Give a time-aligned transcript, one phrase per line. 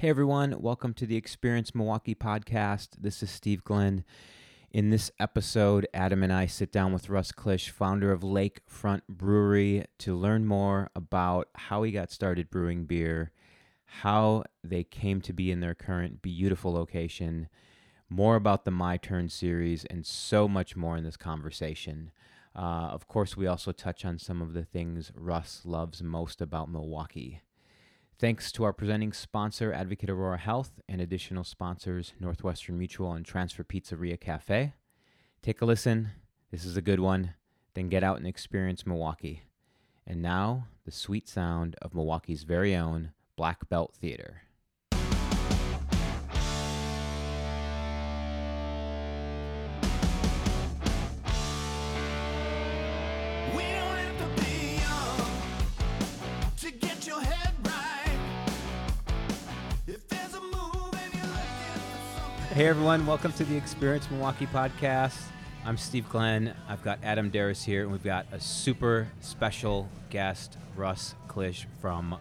[0.00, 2.90] Hey everyone, welcome to the Experience Milwaukee podcast.
[3.00, 4.04] This is Steve Glenn.
[4.70, 9.86] In this episode, Adam and I sit down with Russ Klisch, founder of Lakefront Brewery,
[9.98, 13.32] to learn more about how he got started brewing beer,
[13.86, 17.48] how they came to be in their current beautiful location,
[18.08, 22.12] more about the My Turn series, and so much more in this conversation.
[22.54, 26.70] Uh, of course, we also touch on some of the things Russ loves most about
[26.70, 27.40] Milwaukee.
[28.20, 33.62] Thanks to our presenting sponsor, Advocate Aurora Health, and additional sponsors, Northwestern Mutual and Transfer
[33.62, 34.72] Pizzeria Cafe.
[35.40, 36.10] Take a listen.
[36.50, 37.34] This is a good one.
[37.74, 39.44] Then get out and experience Milwaukee.
[40.04, 44.42] And now, the sweet sound of Milwaukee's very own Black Belt Theater.
[62.58, 65.16] Hey everyone, welcome to the Experience Milwaukee podcast.
[65.64, 66.56] I'm Steve Glenn.
[66.68, 72.18] I've got Adam Darris here, and we've got a super special guest, Russ Klisch from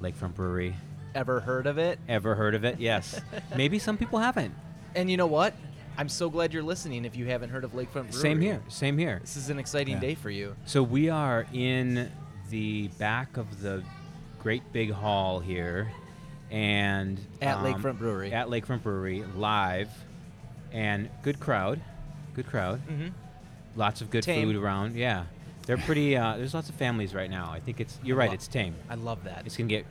[0.00, 0.76] Lakefront Brewery.
[1.14, 1.98] ever heard of it.
[2.08, 2.80] Ever heard of it?
[2.80, 3.20] Yes.
[3.54, 4.54] Maybe some people haven't.
[4.94, 5.52] And you know what?
[5.98, 8.12] I'm so glad you're listening if you haven't heard of Lakefront Brewery.
[8.12, 8.62] Same here.
[8.68, 9.18] Same here.
[9.20, 10.00] This is an exciting Yeah.
[10.00, 10.56] day for you.
[10.64, 12.10] So we are in
[12.48, 13.82] the back of the
[14.38, 15.90] great big hall here,
[16.54, 18.32] and At um, Lakefront Brewery.
[18.32, 19.90] At Lakefront Brewery, live,
[20.72, 21.80] and good crowd,
[22.34, 22.80] good crowd.
[22.86, 23.08] Mm-hmm.
[23.76, 24.46] Lots of good Tame.
[24.46, 24.94] food around.
[24.94, 25.24] Yeah,
[25.66, 26.16] they're pretty.
[26.16, 27.50] Uh, there's lots of families right now.
[27.52, 27.98] I think it's.
[28.04, 28.28] You're right.
[28.28, 28.76] Lo- It's tame.
[28.88, 29.42] I love that.
[29.46, 29.84] It's gonna get.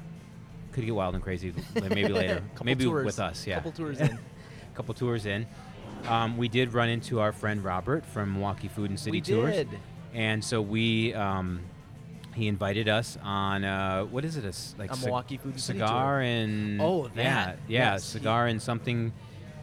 [0.72, 1.53] Could get wild and crazy.
[1.75, 2.42] Maybe later.
[2.53, 3.05] Couple maybe tours.
[3.05, 3.45] with us.
[3.45, 3.55] Yeah.
[3.55, 4.17] Couple tours in.
[4.73, 5.45] couple tours in.
[6.08, 9.53] Um, we did run into our friend Robert from Milwaukee Food and City We Tours,
[9.55, 9.70] did.
[10.14, 11.61] and so we um,
[12.34, 14.45] he invited us on uh, what is it?
[14.45, 17.59] A like A Milwaukee Food and cigar and Oh, yeah, that.
[17.67, 18.03] yeah, Yes.
[18.03, 19.14] cigar and something.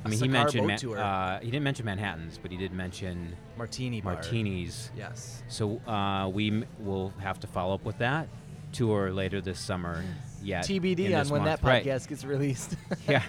[0.05, 4.01] I mean, he mentioned Ma- uh, he didn't mention Manhattan's, but he did mention Martini
[4.01, 4.15] bar.
[4.15, 4.91] martinis.
[4.97, 5.43] Yes.
[5.49, 8.29] So uh, we m- will have to follow up with that
[8.73, 10.03] tour later this summer.
[10.43, 11.61] In TBD on when month.
[11.61, 11.85] that Right.
[11.85, 12.75] podcast gets released.
[13.09, 13.23] yeah.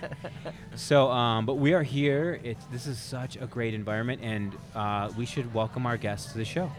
[0.76, 2.40] So, um, but we are here.
[2.42, 6.38] It's this is such a great environment, and uh, we should welcome our guests to
[6.38, 6.72] the show.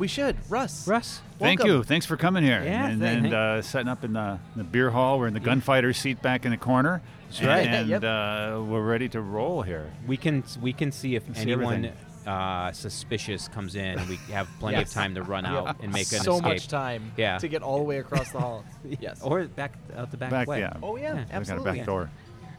[0.00, 0.36] We should.
[0.50, 0.88] Russ.
[0.88, 1.76] Russ, Thank Welcome.
[1.76, 1.82] you.
[1.84, 2.62] Thanks for coming here.
[2.64, 5.18] Yeah, and thank- and uh, setting up in the, the beer hall.
[5.20, 7.00] We're in the gunfighter seat back in the corner.
[7.28, 7.66] That's right.
[7.68, 8.02] And Yep.
[8.02, 9.92] uh, we're ready to roll here.
[10.06, 11.96] we can we can see if see anyone everything.
[12.26, 13.96] uh, suspicious comes in.
[14.08, 14.88] We have plenty Yes.
[14.88, 16.42] of time to run out and make an so escape.
[16.44, 17.38] much time Yeah.
[17.38, 18.64] to get all the way across the hall.
[19.00, 19.20] yes.
[19.22, 20.58] Or back out the back, Back, way.
[20.60, 20.72] yeah.
[20.82, 21.14] oh yeah, Yeah.
[21.14, 21.78] We got a We got a absolutely.
[21.78, 22.10] back door.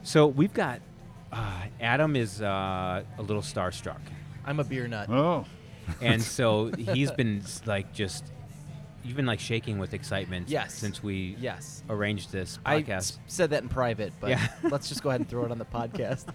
[0.02, 0.80] So we've got
[1.32, 4.00] uh, Adam is uh, a little starstruck,
[4.46, 5.08] I'm a beer nut.
[5.10, 5.44] Oh,
[6.00, 8.24] and so he's been like just
[9.04, 10.74] you've been like shaking with excitement Yes.
[10.74, 11.82] since we Yes.
[11.90, 12.92] arranged this I podcast.
[12.96, 14.46] s- said that in private, but Yeah.
[14.62, 16.26] let's just go ahead and throw it on the podcast.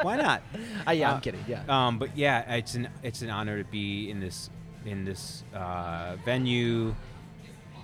[0.02, 0.42] Why not?
[0.86, 1.44] Uh, yeah, Uh, I'm kidding.
[1.46, 1.62] Yeah.
[1.68, 4.50] Um, but yeah, it's an it's an honor to be in this
[4.84, 6.94] in this uh, venue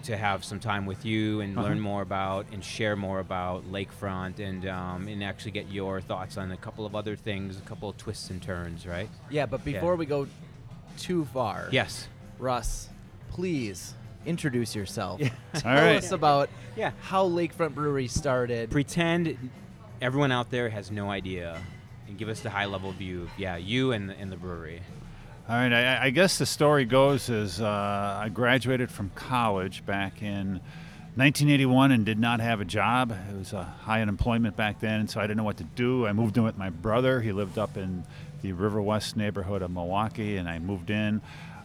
[0.05, 1.69] to have some time with you and Uh-huh.
[1.69, 6.37] learn more about and share more about Lakefront and um, and actually get your thoughts
[6.37, 9.09] on a couple of other things, a couple of twists and turns, right?
[9.31, 10.27] Yeah, but before we go
[10.99, 12.09] too far, Yes.
[12.39, 12.89] Russ,
[13.31, 13.95] please
[14.27, 15.21] introduce yourself.
[15.21, 15.29] Yeah.
[15.55, 15.97] Tell All right.
[15.97, 16.93] us about Yeah.
[17.03, 18.71] how Lakefront Brewery started.
[18.71, 19.37] Pretend
[20.01, 21.61] everyone out there has no idea,
[22.09, 23.29] and give us the high level view.
[23.39, 24.81] Yeah, you and the, and the brewery.
[25.49, 25.73] all right.
[25.73, 30.61] I, I guess the story goes is uh, I graduated from college back in
[31.17, 33.13] 1981 and did not have a job.
[33.31, 36.07] It was a high unemployment back then, so I didn't know what to do.
[36.07, 37.21] I moved in with my brother.
[37.21, 38.05] He lived up in
[38.45, 41.23] the River West neighborhood of Milwaukee, and I moved in.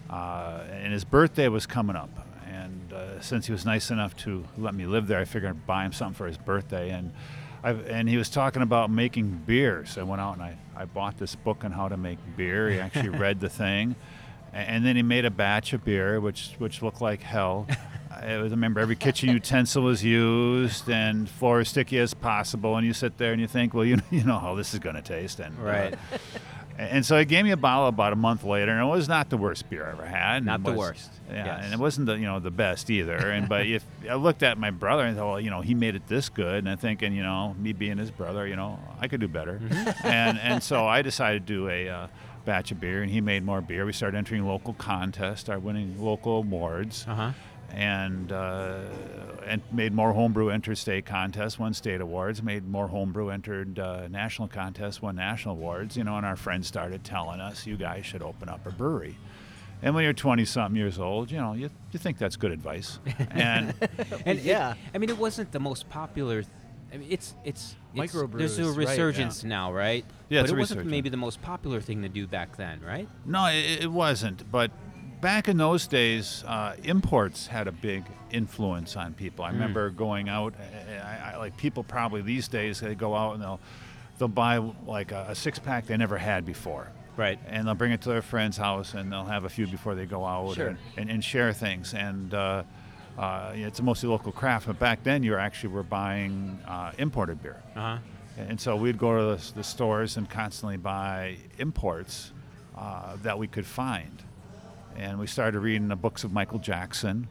[0.10, 2.10] Uh, and his birthday was coming up,
[2.48, 5.68] and uh, since he was nice enough to let me live there, I figured I'd
[5.68, 6.90] buy him something for his birthday.
[6.92, 7.12] And
[7.64, 10.86] I, and he was talking about making beer, so I went out and I, I
[10.86, 12.70] bought this book on how to make beer.
[12.70, 13.96] He actually read the thing,
[14.54, 17.68] and then he made a batch of beer, which which looked like hell.
[18.12, 22.76] I remember every kitchen utensil was used and floor as sticky as possible.
[22.76, 24.96] And you sit there and you think, well, you you know how this is going
[24.96, 25.96] to taste, and uh, Right.
[26.80, 29.30] And so he gave me a bottle about a month later, and it was not
[29.30, 30.46] the worst beer I ever had.
[30.46, 31.62] Not and the worst, Yeah, yes.
[31.66, 33.18] and it wasn't the you know the best either.
[33.18, 35.96] And but if I looked at my brother and thought, well, you know, he made
[35.96, 39.08] it this good, and I'm thinking, you know, me being his brother, you know, I
[39.08, 39.60] could do better.
[39.62, 39.90] Mm-hmm.
[40.08, 42.08] and and so I decided to do a uh,
[42.46, 43.86] batch of beer, and he made more beer.
[43.86, 47.32] We started entering local contests, started winning local awards Uh huh.
[47.74, 48.80] And uh,
[49.46, 52.42] and made more homebrew interstate contests, won state awards.
[52.44, 55.98] Made more homebrew entered uh, national contests, won national awards.
[55.98, 59.18] You know, and our friends started telling us, "You guys should open up a brewery."
[59.82, 63.00] And when you're 20 something years old, you know, you, you think that's good advice.
[63.32, 63.74] And
[64.26, 64.74] And it- Yeah.
[64.94, 66.44] I mean, it wasn't the most popular
[66.94, 68.90] I mean, it's it's, it's Microbrews, There's a right, yeah.
[68.90, 70.04] resurgence now, right?
[70.28, 70.92] Yeah, but it's it a wasn't resurgence.
[70.92, 73.08] maybe the most popular thing to do back then, right?
[73.26, 74.52] No, it, it wasn't.
[74.52, 74.72] But
[75.22, 79.46] back in those days, uh, imports had a big influence on people.
[79.46, 80.54] I remember going out,
[81.04, 83.60] I, I, like people probably these days, they go out and they'll
[84.18, 86.88] they'll buy like a, a six pack they never had before.
[87.16, 87.40] Right.
[87.48, 90.06] And they'll bring it to their friend's house and they'll have a few before they
[90.06, 90.68] go out Sure.
[90.68, 91.94] and, and, and share things.
[91.94, 92.64] And uh,
[93.18, 94.68] uh, it's mostly local craft.
[94.68, 97.62] But back then, you were actually were buying uh, imported beer.
[97.76, 97.98] Uh huh.
[98.38, 102.32] And so we'd go to the, the stores and constantly buy imports
[102.78, 104.24] uh, that we could find.
[104.98, 107.28] And we started reading the books of Michael Jackson,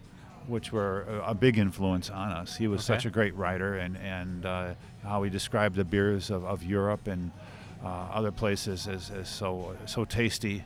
[0.46, 2.56] which were a, a big influence on us.
[2.56, 2.96] He was Okay.
[2.98, 7.06] such a great writer, and, and uh, how he described the beers of, of Europe
[7.06, 7.30] and
[7.84, 10.64] uh, other places as, as so, so tasty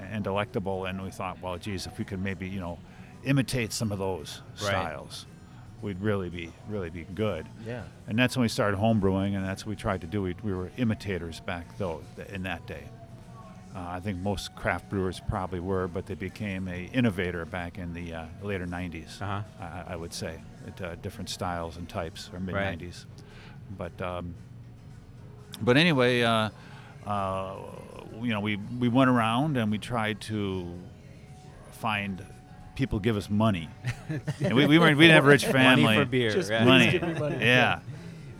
[0.00, 0.84] and delectable.
[0.84, 2.78] And we thought, well, geez, if we could maybe, you know,
[3.24, 4.68] imitate some of those Right.
[4.68, 5.26] styles,
[5.80, 7.46] we'd really be, really be good.
[7.66, 7.82] Yeah.
[8.06, 10.20] And that's when we started homebrewing, and that's what we tried to do.
[10.22, 12.84] We, we were imitators back though in that day.
[13.74, 17.92] Uh, I think most craft brewers probably were, but they became a innovator back in
[17.92, 19.20] the uh, later 90s.
[19.20, 19.42] Uh-huh.
[19.60, 22.78] I, I would say, at uh, different styles and types, or mid Right.
[22.78, 23.04] 90s.
[23.76, 24.34] But um,
[25.60, 26.50] but anyway, uh,
[27.06, 27.56] uh,
[28.20, 30.72] you know, we we went around and we tried to
[31.72, 32.24] find
[32.76, 33.68] people give us money.
[34.40, 36.30] and we, we weren't we didn't have a rich family Money for beer.
[36.30, 36.64] Just right?
[36.64, 36.98] money.
[36.98, 37.38] money.
[37.40, 37.80] Yeah.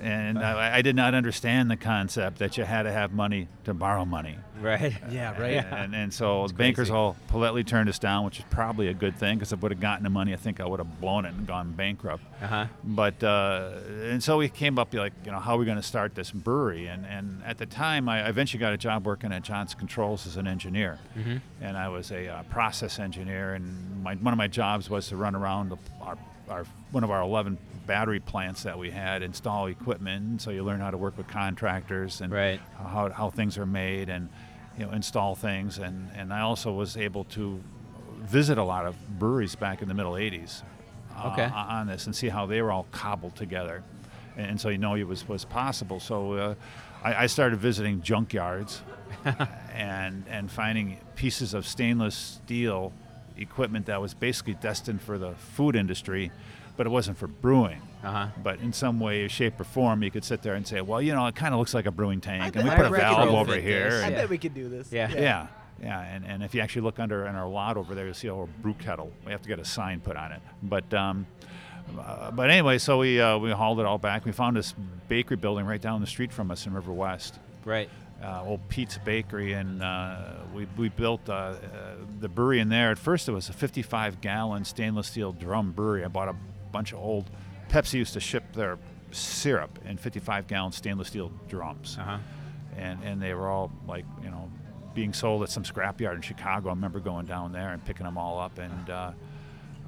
[0.05, 3.73] And I, I did not understand the concept that you had to have money to
[3.73, 4.37] borrow money.
[4.61, 4.95] Right.
[5.11, 5.65] Yeah, right.
[5.65, 6.93] And, and so the bankers crazy.
[6.93, 9.73] all politely turned us down, which is probably a good thing because if I would
[9.73, 12.23] have gotten the money, I think I would have blown it and gone bankrupt.
[12.43, 12.67] Uh huh.
[12.85, 13.71] But uh,
[14.03, 16.31] and so we came up like you know how are we going to start this
[16.31, 16.87] brewery?
[16.87, 20.37] And and at the time I eventually got a job working at Johnson Controls as
[20.37, 21.37] an engineer, Mm-hmm.
[21.63, 23.55] and I was a uh, process engineer.
[23.55, 26.19] And my, one of my jobs was to run around the, our,
[26.49, 30.41] our one of our 11 battery plants that we had, install equipment.
[30.43, 32.61] So you learn how to work with contractors and Right.
[32.77, 34.29] how, how things are made and
[34.79, 35.79] you know install things.
[35.79, 37.63] And and I also was able to
[38.21, 40.63] visit a lot of breweries back in the middle 80s
[41.17, 41.45] uh, Okay.
[41.45, 43.83] on this and see how they were all cobbled together.
[44.37, 46.01] And, and so you know it was, was possible.
[46.01, 46.55] So uh,
[47.03, 48.81] I, I started visiting junkyards
[49.75, 52.93] and, and finding pieces of stainless steel
[53.37, 56.31] equipment that was basically destined for the food industry,
[56.77, 57.81] but it wasn't for brewing.
[58.03, 58.27] Uh-huh.
[58.43, 61.15] But in some way, shape, or form, you could sit there and say, well, you
[61.15, 62.89] know, it kind of looks like a brewing tank, I and we bet- put I
[62.89, 63.91] a reckon valve over here.
[63.91, 64.03] this.
[64.03, 64.21] I and- Yeah.
[64.23, 64.93] bet we could do this.
[64.93, 65.11] Yeah.
[65.11, 65.47] yeah,
[65.83, 68.29] yeah, and, and if you actually look under in our lot over there, you'll see
[68.29, 69.11] a little brew kettle.
[69.25, 70.43] We have to get a sign put on it.
[70.63, 71.27] But um,
[71.99, 74.25] uh, but anyway, so we uh, we hauled it all back.
[74.25, 74.75] We found this
[75.09, 77.89] bakery building right down the street from us in River West, Right.
[78.23, 80.17] uh, old Pete's Bakery, and uh,
[80.55, 81.57] we we built uh, uh,
[82.21, 82.91] the brewery in there.
[82.91, 86.05] At first, it was a 55 gallon stainless steel drum brewery.
[86.05, 86.35] I bought a
[86.75, 87.31] bunch of old.
[87.69, 88.79] Pepsi used to ship their
[89.13, 92.19] syrup in 55 gallon stainless steel drums Uh huh.
[92.77, 94.51] and and they were all like you know
[94.95, 96.69] being sold at some scrapyard in Chicago.
[96.69, 99.13] I remember going down there and picking them all up and uh,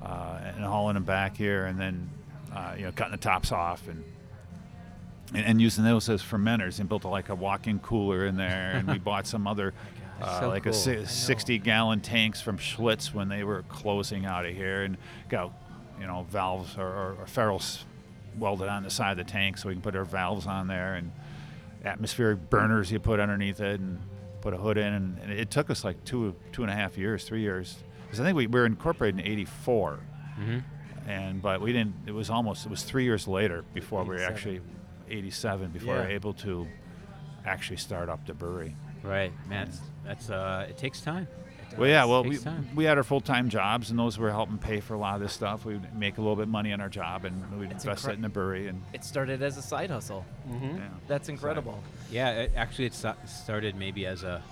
[0.03, 2.09] uh, and hauling them back here, and then
[2.55, 4.03] uh, you know cutting the tops off and.
[5.35, 8.71] And, and using those as fermenters, and built a, like a walk-in cooler in there,
[8.77, 9.75] and we bought some other,
[10.23, 10.73] uh, so like cool.
[10.73, 14.97] a I si- 60-gallon tanks from Schlitz when they were closing out of here, and
[15.29, 15.51] got
[16.01, 17.85] you know valves or, or, or ferrules
[18.39, 20.95] welded on the side of the tank so we can put our valves on there
[20.95, 21.11] and
[21.85, 23.99] atmospheric burners you put underneath it and
[24.41, 26.99] put a hood in and, and it took us like two two and a half
[26.99, 30.01] years three years because i think we, we were incorporated in 84
[30.39, 31.09] Mm-hmm.
[31.09, 34.23] and but we didn't it was almost it was three years later before we were
[34.23, 34.61] actually
[35.09, 36.67] 87 before we were able to
[37.47, 39.33] actually start up the brewery Right.
[39.49, 41.29] Man, that's, that's uh, it takes time.
[41.79, 42.69] Well yeah well we, time.
[42.75, 45.33] we had our full-time jobs and those were helping pay for a lot of this
[45.33, 48.07] stuff we'd make a little bit of money on our job and we'd It's invest
[48.07, 50.25] incre- it in the brewery and It started as a side hustle.
[50.49, 50.77] Mm-hmm.
[50.79, 50.89] yeah.
[51.09, 51.83] That's incredible.
[52.11, 52.31] Yeah.
[52.43, 52.95] It, actually, it
[53.27, 54.43] started maybe as a,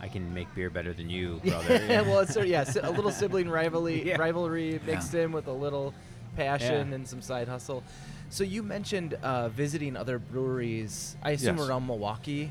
[0.00, 1.84] I can make beer better than you, brother.
[1.88, 4.16] Yeah, well, it's sort of- yeah, a little sibling rivalry, Yeah.
[4.18, 5.92] rivalry mixed in with a little
[6.36, 6.94] passion Yeah.
[6.96, 7.82] and some side hustle.
[8.30, 11.16] So you mentioned uh, visiting other breweries.
[11.22, 11.68] I assume Yes.
[11.68, 12.50] around Milwaukee.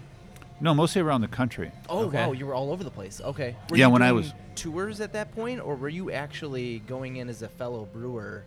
[0.63, 2.25] No mostly around the country Oh Okay.
[2.25, 3.21] wow, you were all over the place.
[3.21, 3.55] Okay.
[3.69, 6.79] Were Yeah, you when I doing was- tours at that point, or were you actually
[6.87, 8.45] going in as a fellow brewer?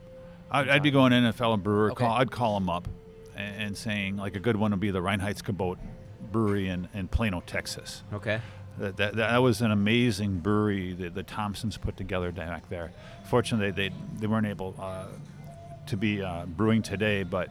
[0.51, 1.91] I'd, I'd be going in a fellow brewer.
[1.93, 2.05] Okay.
[2.05, 2.89] Call, I'd call him up
[3.37, 5.77] and, and saying like a good one would be the Reinheitsgebot
[6.33, 8.03] Brewery in, in Plano, Texas.
[8.13, 8.41] Okay.
[8.79, 12.93] That, that, that was an amazing brewery that the Thompsons put together back there.
[13.31, 15.07] Fortunately, they they weren't able uh,
[15.87, 17.49] to be uh, brewing today, but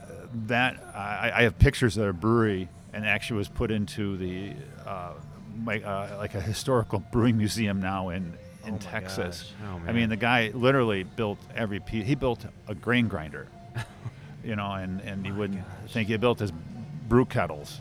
[0.00, 0.06] uh,
[0.46, 4.52] that I, I have pictures of their brewery and actually was put into the
[4.86, 5.12] uh,
[5.56, 8.34] my, uh, like a historical brewing museum now in
[8.66, 9.52] in Oh Texas.
[9.64, 12.06] Oh, I mean, the guy literally built every piece.
[12.06, 13.46] He built a grain grinder.
[14.44, 16.52] you know, and, and you wouldn't think he built his
[17.08, 17.80] brew kettles,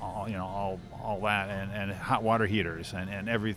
[0.00, 3.56] all, you know, all, all that, and, and hot water heaters, and, and every,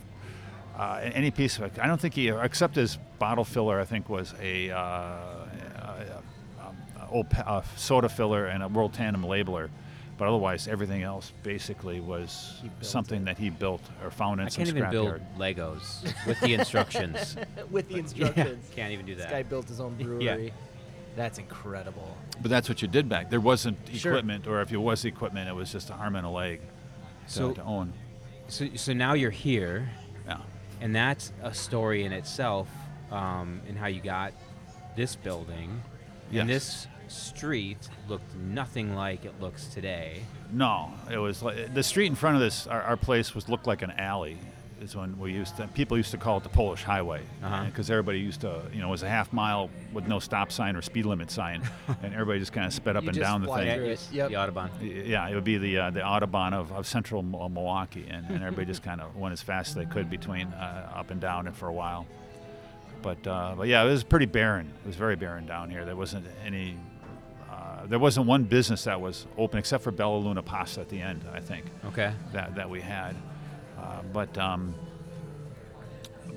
[0.76, 1.72] uh, any piece of it.
[1.80, 6.22] I don't think he, except his bottle filler, I think was a, uh, a,
[6.60, 9.70] a old uh, soda filler and a World Tandem labeler.
[10.18, 14.46] But otherwise, everything else basically was He built something that he built or found in
[14.46, 15.56] I some can't even build scrapyard.
[15.56, 17.36] Legos with the instructions.
[17.70, 18.70] With the Yeah, instructions.
[18.74, 19.24] can't even do that.
[19.24, 20.24] This guy built his own brewery.
[20.46, 20.50] Yeah.
[21.16, 22.16] That's incredible.
[22.40, 23.28] But that's what you did back.
[23.30, 24.12] There wasn't Sure.
[24.12, 26.60] equipment, or if it was equipment, it was just a arm and a leg
[27.28, 27.92] to, So, to own.
[28.48, 29.88] so, so now you're here,
[30.26, 30.38] Yeah.
[30.80, 32.68] and that's a story in itself,
[33.10, 34.32] um, in how you got
[34.94, 35.82] this building.
[36.32, 36.46] And Yes.
[36.48, 40.22] this street looked nothing like it looks today.
[40.52, 42.66] No, it was like the street in front of this.
[42.66, 44.38] Our, our place was looked like an alley.
[44.78, 45.66] Is when we used to.
[45.68, 47.64] People used to call it the Polish Highway Uh-huh.
[47.64, 48.60] because everybody used to.
[48.74, 51.62] You know, it was a half mile with no stop sign or speed limit sign,
[52.02, 53.74] and everybody just kind of sped up You and down the thing.
[53.74, 54.08] through it.
[54.12, 54.28] Yep.
[54.28, 55.06] The Autobahn.
[55.08, 58.66] Yeah, it would be the uh, the Autobahn of, of central Milwaukee, and, and everybody
[58.66, 61.56] just kind of went as fast as they could between uh, up and down and
[61.56, 62.06] for a while.
[63.00, 64.70] But uh, but yeah, it was pretty barren.
[64.84, 65.86] It was very barren down here.
[65.86, 66.76] There wasn't any.
[67.88, 71.24] There wasn't one business that was open except for Bella Luna Pasta at the end.
[71.32, 72.12] I think Okay.
[72.32, 73.14] that that we had.
[73.78, 74.74] Uh, but um,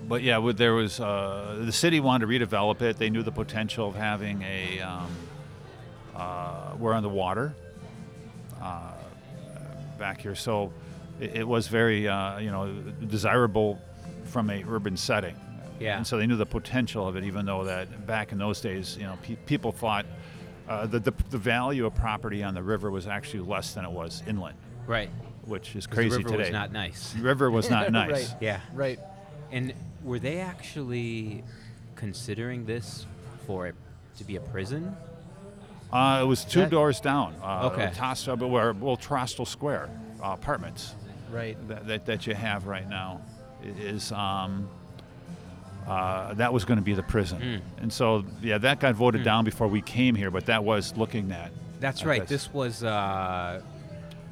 [0.07, 2.97] but yeah, there was uh, the city wanted to redevelop it.
[2.97, 4.79] They knew the potential of having a.
[4.81, 5.07] Um,
[6.15, 7.53] uh, we're on the water
[8.61, 8.91] uh,
[9.97, 10.73] back here, so
[11.19, 12.73] it, it was very uh, you know
[13.07, 13.79] desirable
[14.25, 15.35] from a urban setting.
[15.79, 15.95] Yeah.
[15.95, 18.97] And so they knew the potential of it, even though that back in those days,
[18.99, 20.05] you know, pe- people thought
[20.69, 23.91] uh, that the, the value of property on the river was actually less than it
[23.91, 24.55] was inland
[24.87, 25.09] Right.
[25.45, 26.43] which is crazy the river today.
[26.43, 27.13] was not nice.
[27.13, 28.11] The river was not nice.
[28.11, 28.35] Right.
[28.41, 28.59] Yeah.
[28.73, 28.99] Right.
[29.51, 29.73] And
[30.03, 31.43] were they actually
[31.95, 33.05] considering this
[33.45, 33.75] for it
[34.17, 34.95] to be a prison?
[35.91, 37.35] Uh, it was two That- doors down.
[37.43, 37.91] Uh, Okay.
[37.95, 39.89] Tos- uh, but where, well, Trostel Square
[40.23, 40.93] uh, apartments
[41.31, 41.55] Right.
[41.67, 43.21] that, that, that you have right now
[43.65, 44.67] is um,
[45.87, 47.39] uh, that was going to be the prison.
[47.41, 47.61] Mm.
[47.83, 51.31] And so, yeah, that got voted down before we came here, but that was looking
[51.31, 51.51] at.
[51.79, 52.27] That's at right.
[52.27, 53.61] This was uh,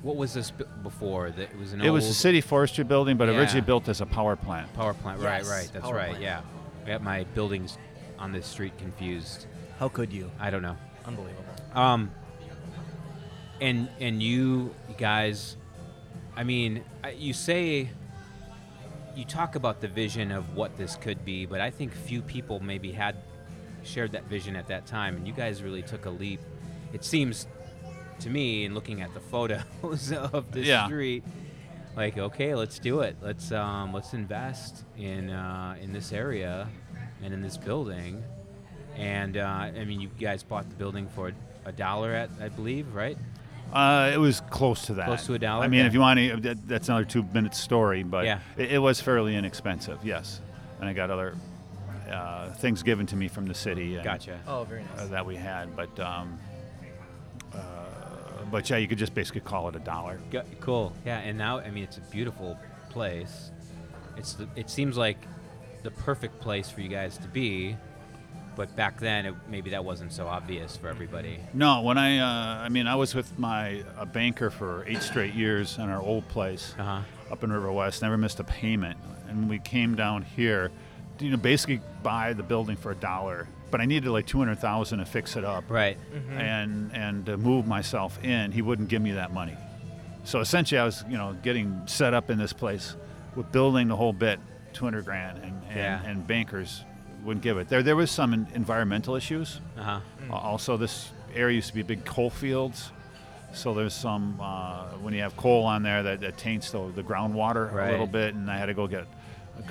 [0.01, 1.31] what was this b- before?
[1.31, 3.37] That it was an It was old a city forestry building, but Yeah.
[3.39, 4.71] originally built as a power plant.
[4.73, 5.19] power plant.
[5.21, 5.69] Yes, Right, right.
[5.73, 6.09] That's power right.
[6.09, 6.23] plant.
[6.23, 6.41] Yeah.
[6.85, 7.77] I got my buildings
[8.19, 9.45] on this street confused.
[9.79, 10.29] How could you?
[10.39, 10.75] I don't know.
[11.05, 11.43] Unbelievable.
[11.73, 12.11] Um,
[13.61, 15.57] and and you guys,
[16.35, 16.83] I mean,
[17.15, 17.89] you say
[19.17, 22.59] you talk about the vision of what this could be, but I think few people
[22.59, 23.15] maybe had
[23.83, 26.39] shared that vision at that time, and you guys really took a leap.
[26.93, 27.47] It seems
[28.19, 30.85] to me, in looking at the photos of the Yeah.
[30.85, 31.23] street,
[31.95, 33.15] like okay, let's do it.
[33.21, 36.67] Let's um, let's invest in uh, in this area
[37.23, 38.23] and in this building.
[38.95, 41.31] And uh, I mean, you guys bought the building for
[41.65, 43.17] a dollar, at I believe, right?
[43.73, 45.05] Uh, it was close to that.
[45.07, 45.63] Close to a dollar?
[45.63, 45.87] I mean, Okay.
[45.87, 48.39] if you want to, that, that's another two-minute story, but Yeah.
[48.57, 49.99] it, it was fairly inexpensive.
[50.03, 50.41] Yes,
[50.79, 51.35] and I got other
[52.09, 53.95] uh, things given to me from the city.
[53.95, 54.39] And, Gotcha.
[54.47, 54.99] Oh, very nice.
[55.01, 56.39] uh, that we had, but um,
[57.53, 57.57] uh,
[58.49, 60.19] but yeah, you could just basically call it a dollar.
[60.31, 60.93] Go- cool.
[61.05, 62.57] Yeah, and now I mean, it's a beautiful
[62.89, 63.51] place.
[64.15, 65.17] It's the, it seems like
[65.83, 67.75] the perfect place for you guys to be.
[68.57, 71.39] But back then, it, maybe that wasn't so obvious for everybody.
[71.53, 75.33] No, when I, uh, I mean, I was with my a banker for eight straight
[75.35, 77.01] years in our old place Uh huh.
[77.31, 78.01] up in River West.
[78.01, 78.97] Never missed a payment,
[79.29, 80.71] and we came down here,
[81.19, 83.47] to, you know, basically buy the building for a dollar.
[83.69, 85.97] But I needed like two hundred thousand to fix it up, Right.
[86.31, 88.51] and and to move myself in.
[88.51, 89.55] He wouldn't give me that money.
[90.23, 92.95] So essentially, I was, you know, getting set up in this place
[93.35, 94.39] with building the whole bit,
[94.73, 96.01] two hundred grand, and and, Yeah.
[96.05, 96.83] and bankers
[97.23, 97.67] wouldn't give it.
[97.69, 99.59] There there was some en- environmental issues.
[99.77, 99.99] Uh huh.
[100.29, 102.91] Uh, Also, this area used to be big coal fields,
[103.53, 107.03] so there's some uh, when you have coal on there that, that taints the, the
[107.03, 109.05] groundwater a little bit, and I had to go get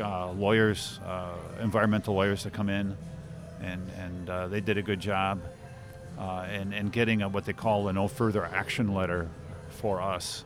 [0.01, 2.97] uh, lawyers, uh, environmental lawyers to come in,
[3.63, 5.41] and and uh, they did a good job,
[6.19, 9.29] uh, and and getting a, what they call a no further action letter
[9.71, 10.45] for us.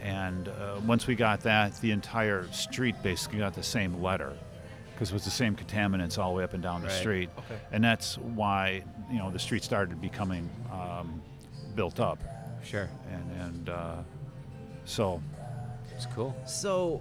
[0.00, 4.32] And uh, once we got that, the entire street basically got the same letter
[4.94, 7.30] because it was the same contaminants all the way up and down the street.
[7.38, 7.60] Okay.
[7.72, 11.20] And that's why you know the street started becoming um,
[11.74, 12.22] built up,
[12.62, 12.88] Sure.
[13.10, 13.96] and and uh,
[14.84, 15.20] so
[15.94, 16.34] It's cool.
[16.46, 17.00] So,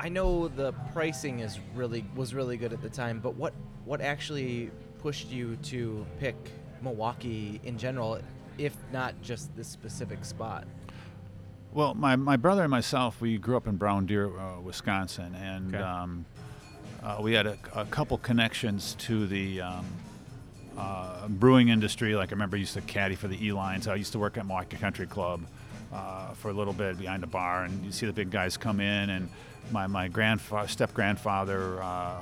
[0.00, 3.52] I know the pricing is really was really good at the time, but what
[3.84, 6.34] what actually pushed you to pick
[6.82, 8.18] Milwaukee in general,
[8.58, 10.66] if not just this specific spot?
[11.72, 15.74] Well, my, my brother and myself, we grew up in Brown Deer, uh, Wisconsin, and
[15.74, 15.82] Okay.
[15.84, 16.24] um,
[17.04, 19.84] uh, we had a, a couple connections to the um,
[20.78, 22.14] uh, brewing industry.
[22.16, 23.86] Like I remember I used to caddy for the E lines.
[23.86, 25.42] I used to work at Milwaukee Country Club
[25.92, 28.80] uh, for a little bit behind the bar, and you see the big guys come
[28.80, 29.10] in.
[29.10, 29.28] And
[29.70, 32.16] my my grandfather, step grandfather, uh,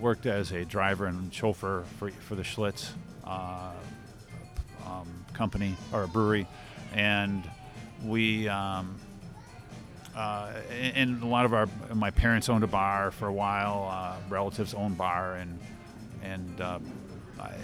[0.00, 2.90] worked as a driver and chauffeur for for the Schlitz
[3.24, 3.70] uh,
[4.84, 6.46] um, company or brewery,
[6.92, 7.48] and
[8.04, 8.48] we.
[8.48, 8.98] Um,
[10.16, 13.88] uh, and and a lot of our my parents owned a bar for a while.
[13.92, 15.58] Uh, relatives owned bar, and
[16.22, 16.78] and uh,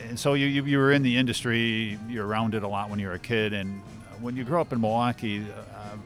[0.09, 1.99] and so you, you you were in the industry.
[2.09, 3.80] You're around it a lot when you were a kid, and
[4.21, 5.40] when you grow up in Milwaukee.
[5.40, 5.97] Uh,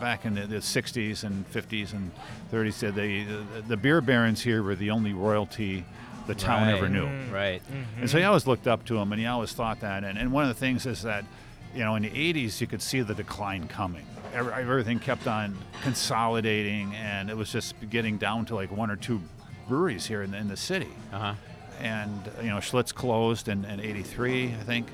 [0.00, 2.10] Back in the, the 60s and 50s and
[2.50, 5.84] 30s, said they, the, the beer barons here were the only royalty
[6.26, 6.74] the town Right.
[6.74, 7.06] ever knew.
[7.30, 7.60] Right.
[7.98, 10.02] And so he always looked up to him, and he always thought that.
[10.04, 11.26] And, and one of the things is that,
[11.74, 14.06] you know, in the 80s, you could see the decline coming.
[14.32, 18.96] Every, everything kept on consolidating, and it was just getting down to like one or
[18.96, 19.20] two
[19.68, 20.88] breweries here in the, in the city.
[21.12, 21.34] Uh huh.
[21.80, 24.86] And, you know, Schlitz closed in, in 83, I think.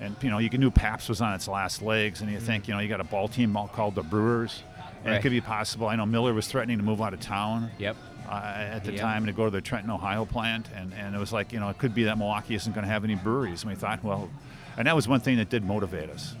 [0.00, 2.74] And, you know, you knew Pabst was on its last legs, and you think, you
[2.74, 4.62] know, you got a ball team called the Brewers.
[5.02, 5.16] And Right.
[5.16, 5.86] it could be possible.
[5.88, 7.96] I know Miller was threatening to move out of town Yep.
[8.28, 9.00] uh, at the Yep.
[9.00, 11.70] time to go to the Trenton, Ohio plant, and, and it was like, you know,
[11.70, 13.62] it could be that Milwaukee isn't going to have any breweries.
[13.62, 14.28] And we thought, well,
[14.76, 16.34] and that was one thing that did motivate us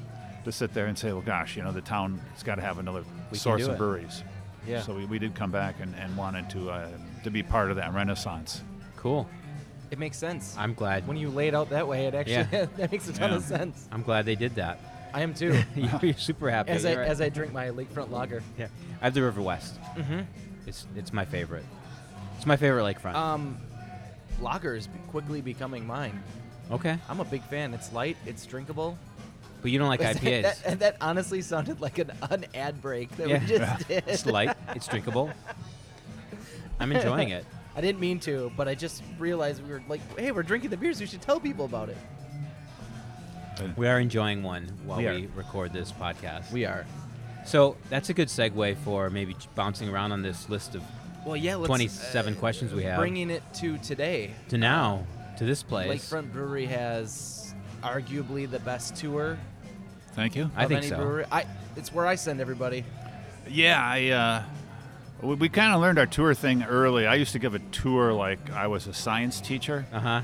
[0.44, 2.78] to sit there and say, well, gosh, you know, the town has got to have
[2.78, 3.78] another We source of it.
[3.78, 4.22] breweries.
[4.66, 4.82] Yeah.
[4.82, 6.88] So we, we did come back and, and wanted to uh,
[7.24, 8.62] to be part of that renaissance.
[8.96, 9.28] Cool.
[9.90, 10.54] It makes sense.
[10.58, 11.06] I'm glad.
[11.08, 12.66] when you lay it out that way, it actually Yeah.
[12.76, 13.88] that makes a ton of sense.
[13.90, 14.78] I'm glad they did that.
[15.12, 15.58] I am too.
[16.02, 16.70] You're super happy.
[16.70, 17.08] as I You're right.
[17.08, 18.42] as I drink my lakefront lager.
[18.58, 18.68] yeah.
[19.00, 19.80] I have the River West.
[19.96, 20.20] Mm-hmm.
[20.66, 21.64] It's it's my favorite.
[22.36, 23.14] It's my favorite lakefront.
[23.16, 23.58] Um,
[24.40, 26.22] lager is quickly becoming mine.
[26.70, 26.98] okay.
[27.08, 27.74] I'm a big fan.
[27.74, 28.16] It's light.
[28.26, 28.96] It's drinkable.
[29.62, 30.62] But you don't like that, IPAs.
[30.62, 33.40] that, that honestly sounded like an, an ad break that Yeah.
[33.40, 34.04] we just did.
[34.06, 34.56] it's light.
[34.74, 35.30] It's drinkable.
[36.80, 37.44] I'm enjoying it.
[37.76, 40.76] I didn't mean to, but I just realized we were like, hey, we're drinking the
[40.76, 40.98] beers.
[41.00, 41.96] We should tell people about it.
[43.76, 46.50] We are enjoying one while We we, record this podcast.
[46.50, 46.86] We are.
[47.44, 50.82] So that's a good segue for maybe bouncing around on this list of
[51.26, 51.56] Well, yeah.
[51.56, 52.98] Let's, 27 uh, questions we have.
[52.98, 54.32] Bringing it to today.
[54.48, 55.04] to now
[55.36, 56.10] to this place.
[56.10, 59.38] Lakefront Brewery has arguably the best tour
[60.20, 60.50] Thank you.
[60.54, 60.96] I think so.
[60.98, 61.24] brewery.
[61.32, 62.84] I, it's where I send everybody.
[63.48, 64.08] Yeah, I.
[64.10, 64.42] Uh,
[65.22, 67.06] we, we kind of learned our tour thing early.
[67.06, 69.86] I used to give a tour like I was a science teacher.
[69.90, 70.20] Uh huh.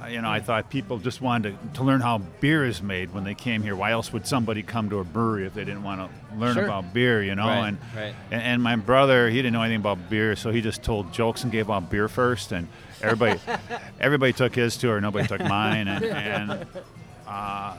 [0.00, 3.12] Uh, you know, I thought people just wanted to, to learn how beer is made
[3.12, 3.74] when they came here.
[3.74, 6.64] Why else would somebody come to a brewery if they didn't want to learn Sure.
[6.66, 7.20] about beer?
[7.20, 8.14] You know, Right, and, right.
[8.30, 11.42] and and my brother, he didn't know anything about beer, so he just told jokes
[11.42, 12.68] and gave out beer first, and
[13.02, 13.40] everybody,
[14.00, 16.04] everybody took his tour, nobody took mine, and.
[16.52, 16.66] and
[17.26, 17.74] uh,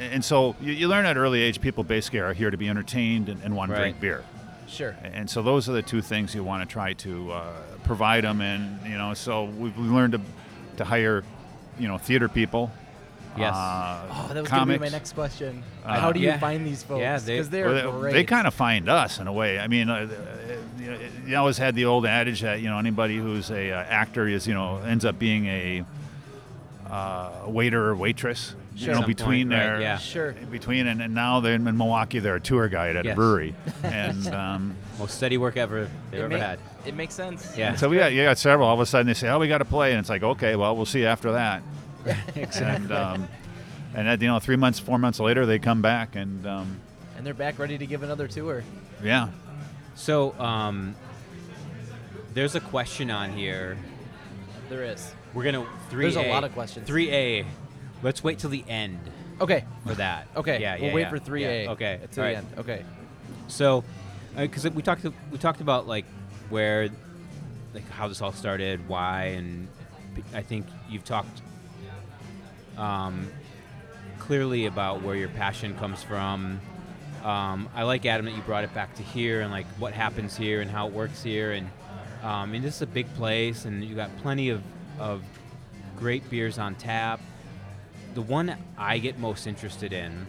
[0.00, 2.68] and so you, you learn at an early age, people basically are here to be
[2.68, 4.24] entertained and, and want to drink beer.
[4.66, 4.96] Sure.
[5.02, 7.52] And so those are the two things you want to try to uh,
[7.84, 8.40] provide them.
[8.40, 10.20] And, you know, so we've learned to,
[10.76, 11.24] to hire,
[11.78, 12.70] you know, theater people.
[13.36, 13.54] Yes.
[13.54, 15.62] Uh, Oh, that was going to be my next question.
[15.84, 16.38] Uh, How do you Yeah.
[16.38, 17.00] find these folks?
[17.00, 18.12] Yeah, they- because they're Well, great.
[18.12, 19.58] they kind of find us in a way.
[19.58, 20.08] I mean, uh,
[20.78, 24.26] you, you always had the old adage that you know anybody who's a uh, actor
[24.26, 25.84] is you know ends up being a
[26.88, 28.54] uh, waiter or waitress.
[28.80, 28.94] Sure.
[28.94, 29.98] You know, between point, right, yeah.
[29.98, 30.32] Sure.
[30.32, 32.18] between and, and now they're in Milwaukee.
[32.18, 33.12] They're a tour guide at Yes.
[33.12, 36.58] a brewery, and um, Most steady work ever they've ever ma- had.
[36.86, 37.56] it makes sense.
[37.58, 37.74] Yeah.
[37.74, 38.66] so we got you got several.
[38.68, 40.56] All of a sudden they say, "Oh, we got to play," and it's like, "Okay,
[40.56, 41.62] well, we'll see after that."
[42.34, 43.28] and um,
[43.94, 46.80] and then, you know, three months, four months later, they come back, and um,
[47.18, 48.62] And they're back ready to give another tour.
[49.02, 49.28] yeah,
[49.94, 50.94] So um,
[52.32, 53.76] there's a question on here.
[54.70, 55.12] There is.
[55.34, 56.04] We're gonna three.
[56.04, 56.86] There's a lot of questions.
[56.86, 57.44] Three A.
[58.02, 58.98] Let's wait till the end
[59.40, 59.64] Okay.
[59.86, 60.26] for that.
[60.36, 60.60] Okay.
[60.60, 60.76] Yeah.
[60.76, 61.10] We'll yeah, wait yeah.
[61.10, 61.64] for 3A.
[61.64, 62.00] Yeah, Okay.
[62.10, 62.36] To the right.
[62.36, 62.46] end.
[62.58, 62.84] Okay.
[63.48, 63.84] So,
[64.36, 66.04] because we talked we talked about like
[66.50, 66.88] where,
[67.74, 69.68] like how this all started, why, and
[70.14, 71.42] p- I think you've talked
[72.78, 73.28] um,
[74.18, 76.60] clearly about where your passion comes from.
[77.24, 80.36] Um, I like Adam that you brought it back to here and like what happens
[80.36, 81.66] here and how it works here, and
[82.22, 84.62] um, I mean this is a big place, and you got plenty of
[84.98, 85.22] of
[85.96, 87.20] great beers on tap.
[88.14, 90.26] The one I get most interested in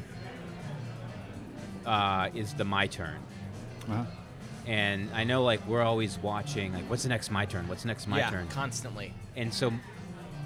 [1.85, 3.17] uh, is the My Turn.
[3.89, 4.03] Uh-huh.
[4.67, 7.67] And I know, like, we're always watching, like, what's the next My Turn?
[7.67, 8.29] What's the next My yeah.
[8.29, 8.47] Turn?
[8.49, 9.13] Constantly.
[9.35, 9.73] And so,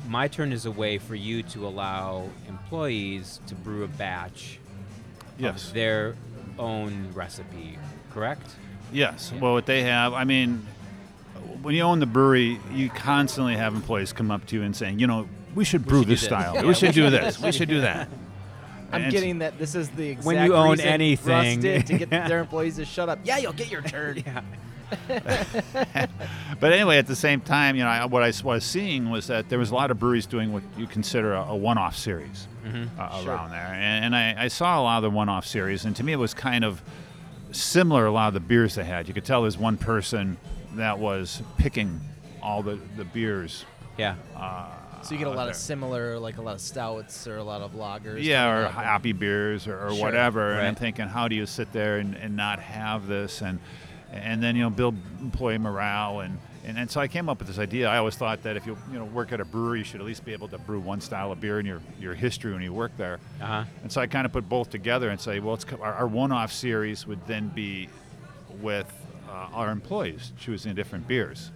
[0.07, 4.59] My Turn is a way for you to allow employees to brew a batch
[5.37, 6.15] yes, of their
[6.57, 7.77] own recipe,
[8.11, 8.55] correct?
[8.93, 9.31] yes.
[9.33, 9.41] Yeah.
[9.41, 10.65] Well, what they have, I mean,
[11.61, 14.99] when you own the brewery, you constantly have employees come up to you and saying,
[14.99, 16.53] you know, we should brew should this this." style.
[16.55, 17.35] Yeah, we we should should do do this.
[17.37, 17.43] this.
[17.43, 18.07] We should do that.
[18.91, 21.33] I'm And getting that this is the exact When you own reason anything.
[21.33, 23.19] Russ did to get their employees to shut up.
[23.23, 24.23] Yeah, you'll get your turn.
[24.25, 24.41] Yeah.
[26.59, 29.27] but anyway, at the same time, you know, I, what I s- was seeing was
[29.27, 32.47] that there was a lot of breweries doing what you consider a, a one-off series
[32.99, 33.31] uh, Sure.
[33.33, 36.03] around there, and, and I, I saw a lot of the one-off series, and to
[36.03, 36.81] me, it was kind of
[37.51, 38.05] similar.
[38.05, 40.37] A lot of the beers they had, you could tell there's one person
[40.75, 41.99] that was picking
[42.41, 43.65] all the the beers.
[43.97, 44.15] Yeah.
[45.03, 45.51] So you get a lot there.
[45.51, 48.23] of similar, like a lot of stouts or a lot of lagers.
[48.23, 48.71] Yeah, or up.
[48.71, 50.01] hoppy beers or, or Sure.
[50.01, 50.53] whatever.
[50.53, 53.59] And I'm thinking, how do you sit there and, and not have this and
[54.11, 57.47] and then you know build employee morale and, and and so I came up with
[57.47, 57.89] this idea.
[57.89, 60.05] I always thought that if you you know work at a brewery, you should at
[60.05, 62.71] least be able to brew one style of beer in your your history when you
[62.73, 63.19] work there.
[63.41, 63.63] Uh huh.
[63.83, 66.51] And so I kind of put both together and say, well, it's, our, our one-off
[66.53, 67.89] series would then be
[68.61, 68.91] with
[69.29, 71.51] uh, our employees choosing different beers.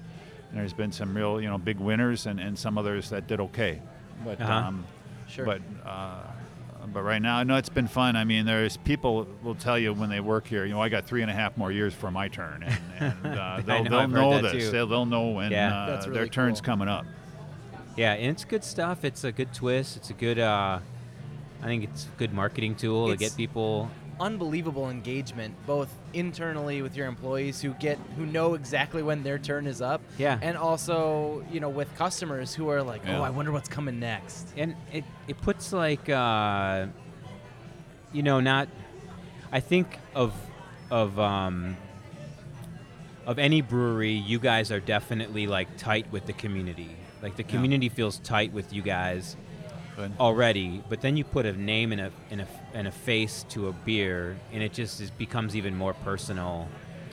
[0.50, 3.40] And there's been some real, you know, big winners and, and some others that did
[3.40, 3.82] okay.
[4.26, 4.52] But Uh-huh.
[4.54, 4.86] um,
[5.28, 5.46] Sure.
[5.46, 6.22] but uh,
[6.92, 8.16] but right now, no, it's been fun.
[8.16, 11.06] I mean, there's people will tell you when they work here, you know, I got
[11.06, 14.08] three and a half more years for my turn, and, and uh, they'll, know, they'll
[14.08, 14.72] know this.
[14.72, 15.78] They'll, they'll know when Yeah.
[15.84, 17.06] uh, That's their really turn's coming up.
[17.96, 19.06] Yeah, and it's good stuff.
[19.06, 19.98] It's a good twist.
[19.98, 20.40] It's a good.
[20.40, 20.80] Uh,
[21.62, 23.92] I think it's a good marketing tool to get people.
[24.20, 29.66] Unbelievable engagement, both internally with your employees who get who know exactly when their turn
[29.68, 30.02] is up.
[30.18, 30.38] Yeah.
[30.42, 33.20] And also, you know, with customers who are like, Yeah.
[33.20, 34.54] oh, I wonder what's coming next.
[34.58, 36.88] and it, it puts like uh,
[38.12, 38.68] you know not
[39.52, 40.34] i think of
[40.90, 41.78] of um,
[43.28, 46.90] of any brewery you guys are definitely like tight with the community
[47.22, 49.36] like the community feels tight with you guys
[50.00, 50.14] Good.
[50.18, 53.68] already but then you put a name and a, and a, and a face to
[53.68, 56.70] a beer and it just is, becomes even more personal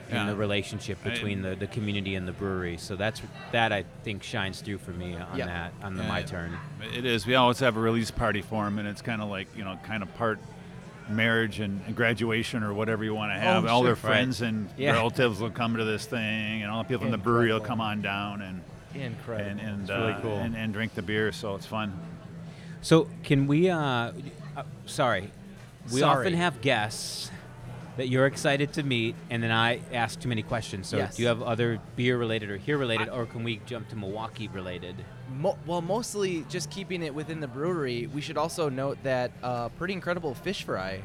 [0.09, 0.27] in Yeah.
[0.27, 3.21] the relationship I- between the, the community and the brewery so that's
[3.51, 5.47] that i think shines through for me on Yeah.
[5.47, 6.57] that on the Yeah, my it- turn
[6.95, 7.27] It is.
[7.27, 9.77] We always have a release party for them, and it's kind of like you know,
[9.83, 10.39] kind of part
[11.09, 13.65] marriage and and graduation or whatever you want to have.
[13.65, 14.09] Oh, all their sure.
[14.09, 14.93] friends and Yeah.
[14.93, 17.81] relatives will come to this thing, and all the people from the brewery will come
[17.81, 18.61] on down and
[18.95, 19.49] Incredible.
[19.51, 20.37] and and, It's really uh, cool.
[20.37, 21.31] and and drink the beer.
[21.33, 21.91] So it's fun.
[22.81, 23.69] So can we?
[23.69, 23.79] Uh,
[24.55, 25.31] uh, sorry,
[25.91, 26.25] we Sorry.
[26.25, 27.31] often have guests
[27.97, 30.87] that you're excited to meet, and then I ask too many questions.
[30.87, 31.15] So Yes.
[31.15, 34.47] do you have other beer related or here related, or can we jump to Milwaukee
[34.47, 34.95] related?
[35.35, 38.07] Mo- well, mostly just keeping it within the brewery.
[38.13, 41.01] We should also note that uh, pretty incredible fish fry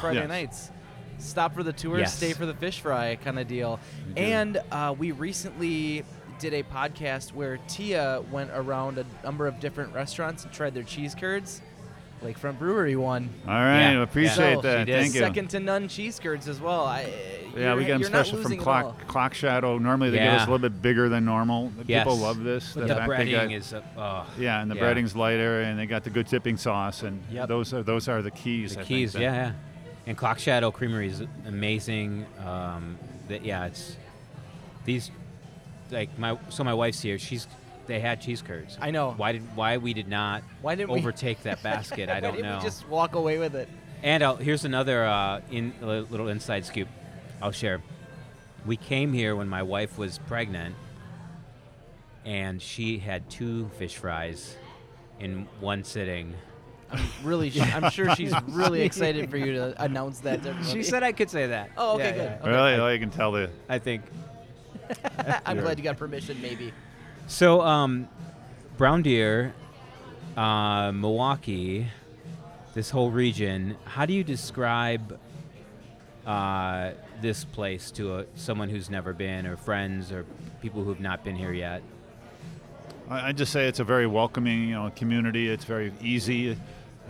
[0.00, 0.28] Friday Yes.
[0.28, 0.70] nights.
[1.18, 2.14] Stop for the tour, Yes.
[2.16, 3.80] stay for the fish fry kind of deal.
[4.14, 4.20] Do.
[4.22, 6.04] And uh, we recently
[6.38, 10.82] did a podcast where Tia went around a number of different restaurants and tried their
[10.82, 11.62] cheese curds.
[12.22, 13.28] Lakefront Brewery one.
[13.46, 14.02] All right, Yeah.
[14.02, 14.80] appreciate So, that.
[14.80, 15.00] she did.
[15.02, 15.20] Thank you.
[15.20, 16.84] Second to none cheese curds as well.
[16.86, 17.06] I,
[17.54, 18.92] Yeah, we get them special from losing at all.
[18.92, 19.76] Clock Clock Shadow.
[19.78, 21.72] Normally they give us a little bit bigger than normal.
[21.86, 22.04] Yes.
[22.04, 22.72] People love this.
[22.74, 23.72] The the fact they breading got- is.
[23.74, 24.80] Uh, oh, yeah, and the yeah.
[24.82, 27.48] breading's lighter, and they got the good dipping sauce, and Yep.
[27.48, 28.74] those are those are the keys.
[28.74, 29.12] the I keys.
[29.12, 29.52] that- yeah, yeah.
[30.06, 32.24] And Clock Shadow Creamery is amazing.
[32.44, 32.96] Um,
[33.28, 33.96] that yeah, it's
[34.84, 35.10] these
[35.90, 37.18] like my so my wife's here.
[37.18, 37.46] She's
[37.86, 38.76] they had cheese curds.
[38.80, 39.12] I know.
[39.16, 42.08] Why did why we did not Why didn't we- overtake that basket?
[42.08, 42.58] I don't didn't know.
[42.58, 43.68] we just walk away with it?
[44.02, 46.88] And I'll, here's another uh, in, little inside scoop
[47.40, 47.80] I'll share.
[48.66, 50.74] We came here when my wife was pregnant,
[52.24, 54.56] and she had two fish fries
[55.20, 56.34] in one sitting.
[56.90, 57.50] I'm really.
[57.50, 60.42] sh- I'm sure she's really excited for you to announce that.
[60.42, 60.72] To everybody.
[60.72, 61.70] She said I could say that.
[61.76, 62.18] Oh, okay, Yeah, good.
[62.22, 62.38] yeah.
[62.42, 62.50] Okay.
[62.50, 64.02] Really, well, you can tell the I think
[65.46, 66.40] I'm glad you got permission.
[66.40, 66.72] Maybe.
[67.26, 67.60] so.
[67.60, 68.08] Um,
[68.76, 69.54] Brown Deer,
[70.36, 71.86] uh, Milwaukee,
[72.74, 73.76] this whole region.
[73.84, 75.18] How do you describe
[76.26, 76.90] uh,
[77.22, 80.26] this place to a, someone who's never been, or friends, or
[80.60, 81.82] people who've not been here yet?
[83.08, 85.48] I I just say it's a very welcoming, you know, community.
[85.48, 86.58] It's very easy.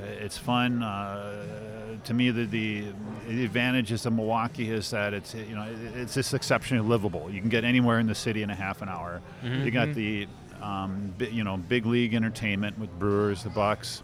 [0.01, 0.83] Uh, It's fun.
[0.83, 2.85] Uh, to me, the, the
[3.29, 7.31] the advantages of Milwaukee is that it's you know it's just exceptionally livable.
[7.31, 9.21] You can get anywhere in the city in a half an hour.
[9.43, 10.29] You got the
[10.63, 14.03] um, you know big league entertainment with Brewers, the Bucks.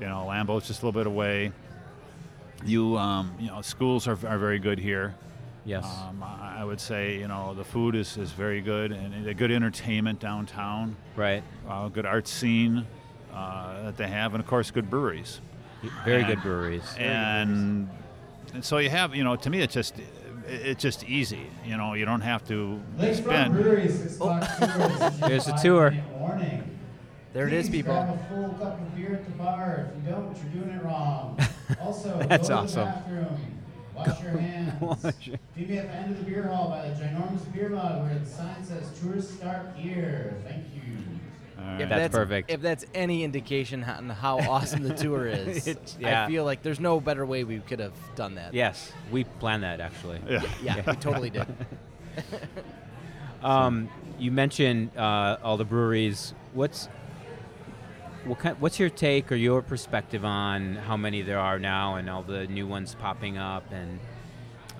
[0.00, 1.52] You know, Lambeau's just a little bit away.
[2.64, 5.14] You um, you know schools are, are very good here.
[5.64, 5.84] Yes.
[5.84, 9.34] Um, I I would say you know the food is, is very good and a
[9.34, 11.42] good entertainment downtown right.
[11.68, 12.86] uh, good art scene
[13.34, 15.40] uh, that they have, and of course, good breweries.
[16.04, 16.94] Very And- good breweries.
[16.98, 17.88] And,
[18.54, 19.94] and so you have, you know, to me, it's just
[20.46, 21.46] it's just easy.
[21.66, 23.54] You know, you don't have to Lakefront spend.
[23.54, 25.28] Brewery, six o'clock tour.
[25.28, 25.94] There's a tour.
[26.18, 26.70] Warning.
[27.32, 27.94] There it is, people.
[27.94, 29.90] Grab a full cup of beer at the bar.
[29.98, 31.38] If you don't, you're doing it wrong.
[31.80, 32.80] Also, That's go awesome.
[32.80, 33.40] the bathroom.
[33.94, 34.80] Wash your hands.
[35.04, 37.70] wash your- Meet me at the end of the beer hall by the ginormous beer
[37.70, 40.83] mug where the sign says "Tourists start here." Thank you.
[41.64, 41.80] All right.
[41.80, 42.50] If That's perfect.
[42.50, 46.24] If that's any indication on how awesome the tour is, It's- yeah.
[46.24, 48.52] I feel like there's no better way we could have done that.
[48.54, 50.20] Yes, we planned that actually.
[50.28, 50.42] yeah.
[50.62, 51.46] Yeah, we totally did.
[53.42, 56.32] Um, you mentioned uh, all the breweries.
[56.54, 56.88] What's
[58.24, 62.08] what kind, what's your take or your perspective on how many there are now and
[62.08, 64.00] all the new ones popping up and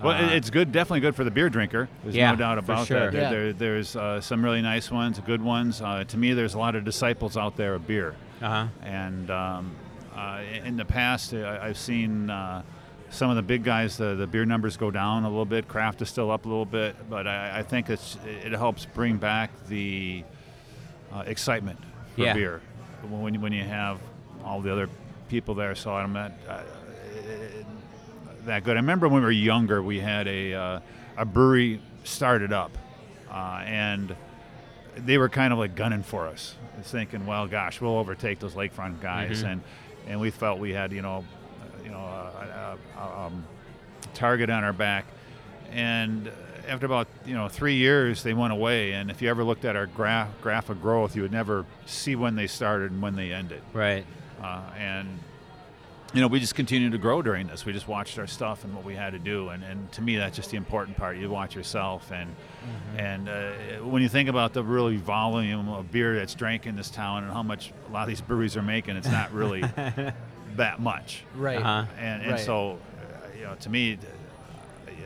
[0.03, 1.87] Well, uh, it's good, definitely good for the beer drinker.
[2.03, 2.99] There's Yeah, no doubt about sure.
[2.99, 3.11] that.
[3.11, 3.29] There, Yeah.
[3.29, 5.81] there- there's uh, some really nice ones, good ones.
[5.81, 8.15] Uh, to me, there's a lot of disciples out there of beer.
[8.41, 8.67] uh-huh.
[8.83, 9.71] And um,
[10.15, 12.61] uh, in the past, I, I've seen uh,
[13.09, 15.67] some of the big guys, the, the beer numbers go down a little bit.
[15.67, 19.15] Craft is still up a little bit, but I, I think it's it helps bring
[19.17, 20.23] back the
[21.13, 21.79] uh, excitement
[22.15, 22.33] for Yeah.
[22.33, 22.61] beer
[23.07, 23.99] when you, when you have
[24.43, 24.89] all the other
[25.29, 25.73] people there.
[25.75, 26.59] So I'm not uh,
[28.45, 28.77] that good.
[28.77, 30.79] I remember when we were younger, we had a uh,
[31.17, 32.71] a brewery started up,
[33.31, 34.15] uh, and
[34.95, 39.01] they were kind of like gunning for us, thinking, "Well, gosh, we'll overtake those lakefront
[39.01, 39.51] guys," Mhm.
[39.51, 39.61] and
[40.07, 41.23] and we felt we had you know,
[41.61, 43.43] uh, you know, a, a, a um,
[44.13, 45.05] target on our back,
[45.71, 46.31] and
[46.67, 48.93] after about you know three years, they went away.
[48.93, 52.15] And if you ever looked at our graph graph of growth, you would never see
[52.15, 53.61] when they started and when they ended.
[53.73, 54.05] right
[54.41, 55.19] Uh, and
[56.15, 57.65] you know, we just continued to grow during this.
[57.65, 60.15] We just watched our stuff and what we had to do, and, and to me,
[60.15, 61.17] that's just the important part.
[61.17, 62.33] You watch yourself, and
[62.97, 63.51] and uh,
[63.83, 67.33] when you think about the really volume of beer that's drank in this town and
[67.33, 69.61] how much a lot of these breweries are making, it's not really
[70.55, 71.23] that much.
[71.35, 71.57] Right.
[71.57, 71.85] Uh-huh.
[71.99, 72.39] And and Right.
[72.39, 73.97] so, uh, you know, to me,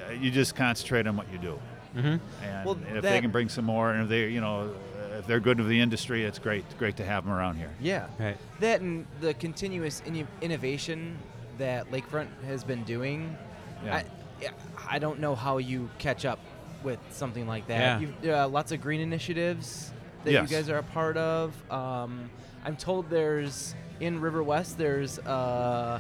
[0.08, 1.60] uh, you just concentrate on what you do,
[1.96, 2.18] mm-hmm.
[2.46, 4.89] and Well, if that- they can bring some more, and if they, you know, if
[5.30, 7.70] they're good to the industry, it's great, great to have them around here.
[7.80, 8.08] Yeah.
[8.20, 11.16] right That and the continuous in- innovation
[11.60, 13.38] that Lakefront has been doing.
[13.86, 13.98] Yeah.
[13.98, 14.50] I,
[14.90, 16.40] I don't know how you catch up
[16.84, 18.02] with something like that.
[18.02, 18.08] Yeah.
[18.24, 20.50] You've uh, lots of green initiatives that Yes.
[20.50, 21.54] you guys are a part of.
[21.72, 22.32] Um,
[22.66, 26.00] I'm told there's in River West there's uh,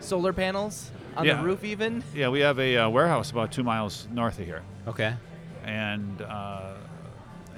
[0.00, 1.36] solar panels on Yeah.
[1.38, 2.04] the roof even.
[2.14, 5.14] Yeah, we have a uh, warehouse about two miles north of here, okay
[5.64, 6.74] and uh,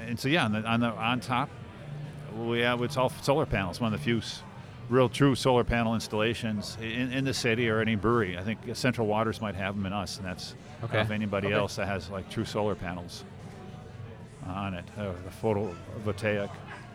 [0.08, 1.48] and so yeah, on the on the on top,
[2.36, 3.80] we have it's all solar panels.
[3.80, 4.20] One of the few
[4.88, 8.36] real true solar panel installations in, in the city or any brewery.
[8.36, 11.00] I think Central Waters might have them in us, and that's Okay.
[11.00, 11.56] if anybody Okay.
[11.56, 13.24] else that has like true solar panels
[14.46, 16.50] on it, uh, the photovoltaic.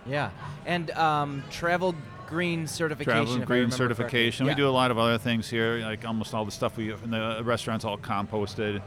[0.05, 0.29] Yeah,
[0.65, 1.95] and um, travel
[2.27, 3.25] green certification.
[3.25, 4.45] Travel green certification.
[4.45, 4.51] Yeah.
[4.53, 7.09] We do a lot of other things here, like almost all the stuff we in
[7.11, 8.81] the restaurants all composted.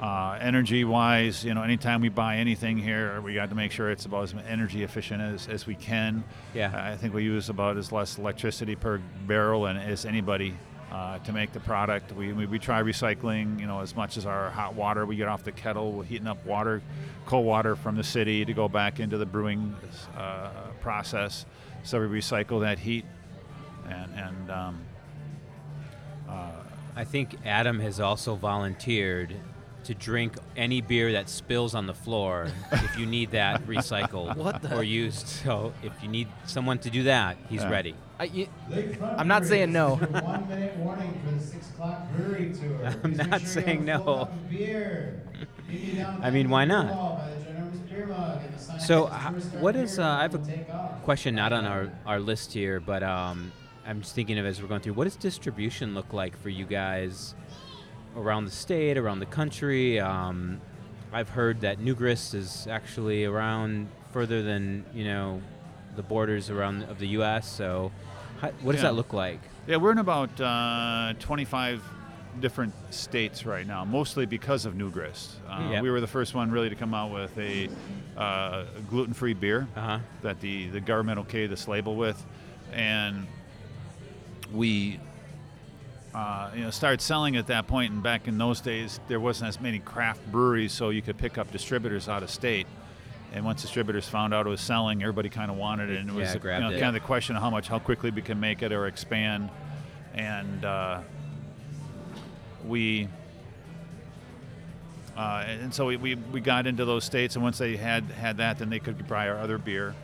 [0.00, 3.90] Uh, energy wise, you know, anytime we buy anything here, we got to make sure
[3.90, 6.24] it's about as energy efficient as, as we can.
[6.52, 6.72] Yeah.
[6.92, 10.56] I think we use about as less electricity per barrel and as anybody
[10.92, 12.12] uh, to make the product.
[12.12, 15.28] We, we, we try recycling, you know, as much as our hot water we get
[15.28, 15.92] off the kettle.
[15.92, 16.82] We're heating up water,
[17.24, 19.74] cold water from the city to go back into the brewing
[20.16, 21.46] uh, process.
[21.84, 23.04] So we recycle that heat,
[23.88, 24.80] and and um,
[26.96, 29.34] I think Adam has also volunteered
[29.84, 34.62] to drink any beer that spills on the floor if you need that recycled What
[34.62, 35.26] the- or used.
[35.26, 37.70] So if you need someone to do that, he's Yeah.
[37.70, 37.94] ready.
[38.18, 39.96] I, y- Lakefront I'm not saying no.
[39.96, 42.86] this is your One minute warning for the six o'clock brewery tour.
[43.02, 44.28] I'm Please not sure saying have a full no.
[44.48, 45.22] beer.
[45.68, 46.86] Meet me down I mean, why not?
[46.86, 49.48] beer hall by the ginormous beer mug and the sign So, that says ho- Tourist
[49.48, 51.02] Start what is, uh, I have a will take off.
[51.02, 53.52] Question not on our, our list here, but um,
[53.86, 54.94] I'm just thinking of as we're going through.
[54.94, 57.34] What does distribution look like for you guys
[58.16, 60.00] around the state, around the country?
[60.00, 60.60] Um,
[61.12, 65.40] I've heard that New Grist is actually around further than you know
[65.96, 67.48] the borders around of the U.S.
[67.48, 67.92] So,
[68.40, 68.90] how, what does Yeah.
[68.90, 69.40] that look like?
[69.66, 71.82] yeah, we're in about uh, 25
[72.40, 75.36] different states right now, mostly because of New Grist.
[75.48, 75.82] Uh, Yep.
[75.84, 77.68] We were the first one really to come out with a
[78.16, 79.68] uh, gluten-free beer.
[79.76, 79.98] Uh huh.
[80.22, 82.22] that the, the government okayed this label with,
[82.72, 83.26] and
[84.52, 84.98] we
[86.14, 87.92] uh, you know started selling at that point.
[87.92, 91.38] And back in those days, there wasn't as many craft breweries, so you could pick
[91.38, 92.66] up distributors out of state.
[93.32, 96.14] And once distributors found out it was selling, everybody kind of wanted it, and it
[96.14, 96.78] was Yeah, you know, it.
[96.80, 99.50] kind of the question of how much, how quickly we can make it or expand.
[100.14, 101.00] And uh,
[102.64, 103.08] we
[105.16, 108.38] uh, and so we, we, we got into those states, and once they had had
[108.38, 109.94] that, then they could buy our other beer.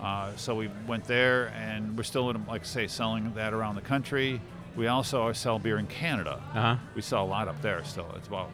[0.00, 3.80] Uh, so we went there, and we're still, like I say, selling that around the
[3.82, 4.40] country.
[4.76, 6.42] We also sell beer in Canada.
[6.54, 6.76] Uh huh.
[6.94, 8.06] We sell a lot up there still.
[8.16, 8.50] It's about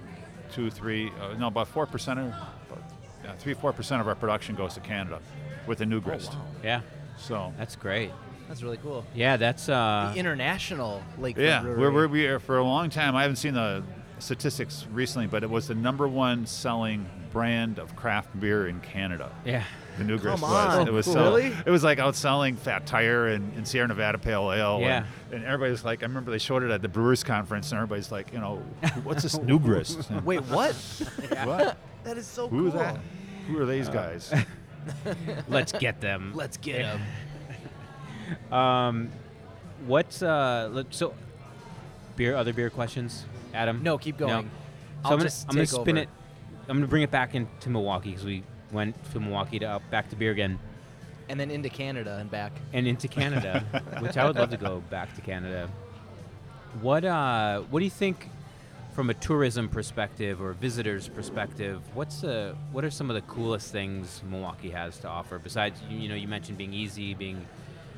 [0.52, 2.82] two, three, uh, no, about four percent, of, about,
[3.24, 5.20] yeah, three, four percent of our production goes to Canada
[5.66, 6.32] with the new grist.
[6.32, 6.40] wow.
[6.62, 6.80] Yeah,
[7.18, 8.10] So that's great.
[8.48, 9.04] That's really cool.
[9.14, 10.10] Yeah, that's uh.
[10.14, 11.80] the international Lakefront yeah, Brewery.
[11.80, 13.16] we're, we're, we are for a long time.
[13.16, 13.82] I haven't seen the
[14.18, 19.30] statistics recently, but it was the number one selling brand of craft beer in Canada.
[19.44, 19.64] yeah.
[19.98, 20.86] The new grist Come was.
[20.88, 21.14] It was Cool.
[21.14, 21.24] so.
[21.24, 21.56] Really?
[21.64, 24.80] It was like outselling Fat Tire and, and Sierra Nevada Pale Ale.
[24.82, 25.06] Yeah.
[25.30, 28.12] And, and everybody's like, I remember they showed it at the Brewers Conference, and everybody's
[28.12, 28.56] like, you know,
[29.04, 30.10] what's this New Grist?
[30.10, 30.74] And, Wait, what?
[31.44, 31.78] what?
[32.04, 32.80] that is so Who's cool.
[32.82, 32.98] that?
[33.48, 34.34] Who are these guys?
[35.48, 36.32] Let's get them.
[36.34, 38.52] Let's get him.
[38.52, 39.10] Um,
[39.86, 40.82] what's uh?
[40.90, 41.14] So,
[42.16, 42.36] beer.
[42.36, 43.24] Other beer questions,
[43.56, 43.82] Adam?
[43.82, 44.26] No, keep No.
[44.26, 44.44] going.
[44.44, 44.50] So
[45.04, 46.02] I'll I'm gonna, just I'm gonna take spin over.
[46.04, 46.08] it.
[46.68, 48.42] I'm gonna bring it back into Milwaukee because we
[48.72, 50.58] went to Milwaukee to up back to beer again
[51.28, 52.52] and then into Canada and back.
[52.72, 53.64] and into Canada,
[54.00, 55.68] which I would love to go back to Canada.
[56.80, 57.60] What uh?
[57.70, 58.30] What do you think?
[58.94, 63.70] From a tourism perspective or visitors' perspective, what's the what are some of the coolest
[63.70, 65.38] things Milwaukee has to offer?
[65.38, 67.44] Besides, you, you know, you mentioned being easy, being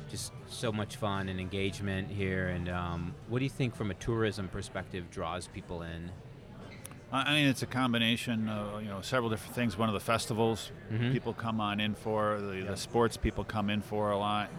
[0.09, 2.47] just so much fun and engagement here.
[2.49, 6.09] And um, what do you think from a tourism perspective draws people in?
[7.11, 9.77] I mean, it's a combination of you know several different things.
[9.77, 11.11] One of the festivals Mhm.
[11.11, 14.49] people come on in for, the, the sports people come in for a lot.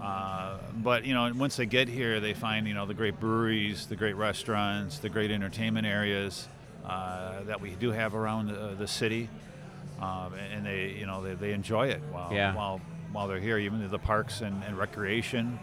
[0.00, 3.86] Uh, but you know, once they get here, they find you know the great breweries,
[3.86, 6.46] the great restaurants, the great entertainment areas
[6.86, 9.28] uh, that we do have around uh, the city,
[10.00, 12.54] um, and they you know they, they enjoy it while Yeah.
[12.54, 12.80] while
[13.12, 13.58] while they're here.
[13.58, 15.58] Even the parks and, and recreation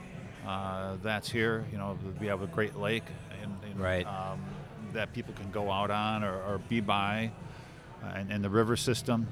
[0.48, 1.66] uh, that's here.
[1.72, 3.06] You know, we have a great lake
[3.42, 4.06] and, and Right.
[4.06, 4.40] um,
[4.94, 7.32] that people can go out on or, or be by,
[8.04, 9.28] uh, and, and the river system.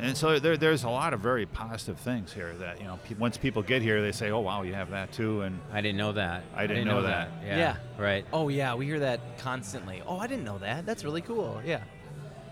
[0.00, 2.98] And so there, there's a lot of very positive things here that you know.
[3.04, 5.82] Pe- once people get here, they say, "Oh wow, you have that too." And I
[5.82, 6.42] didn't know that.
[6.56, 7.28] I didn't know that.
[7.44, 7.56] Yeah.
[7.58, 7.76] Yeah.
[7.98, 8.24] Right.
[8.32, 10.02] Oh yeah, we hear that constantly.
[10.06, 10.86] Oh, I didn't know that.
[10.86, 11.60] That's really cool.
[11.66, 11.82] Yeah.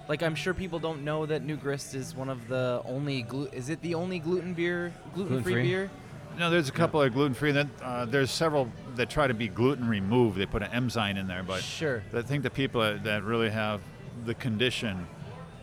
[0.09, 3.49] Like I'm sure people don't know that New Grist is one of the only glu-
[3.53, 5.91] is it the only gluten beer gluten free beer?
[6.39, 7.53] no, there's a couple of gluten free.
[7.53, 10.39] Then uh, there's several that try to be gluten removed.
[10.39, 12.03] They put an enzyme in there, but Sure.
[12.15, 13.81] I think the people that, that really have
[14.25, 15.07] the condition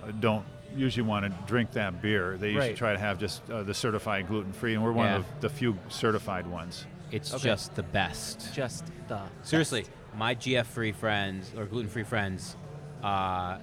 [0.03, 2.37] uh, don't usually want to drink that beer.
[2.37, 2.77] They usually Right.
[2.77, 5.15] try to have just uh, the certified gluten free, and we're one Yeah.
[5.17, 6.85] of the few certified ones.
[7.11, 7.43] It's Okay.
[7.43, 8.53] just the best.
[8.53, 9.91] Just the Seriously, best.
[10.15, 12.55] my GF free friends or gluten free friends
[13.03, 13.57] uh,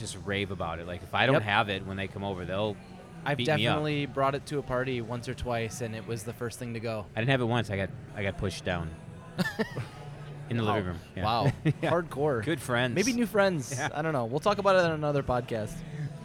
[0.00, 0.86] just rave about it.
[0.86, 1.42] Like if I don't Yep.
[1.42, 2.76] have it when they come over, they'll
[3.24, 3.58] I've beat me up.
[3.58, 6.74] definitely brought it to a party once or twice, and it was the first thing
[6.74, 7.06] to go.
[7.14, 7.70] I didn't have it once.
[7.70, 8.90] I got I got pushed down
[10.48, 10.98] in the living room.
[11.14, 11.24] Yeah.
[11.24, 11.90] Wow, Yeah.
[11.90, 12.44] hardcore.
[12.44, 12.94] Good friends.
[12.94, 13.72] Maybe new friends.
[13.76, 13.88] Yeah.
[13.94, 14.24] I don't know.
[14.24, 15.72] We'll talk about it on another podcast.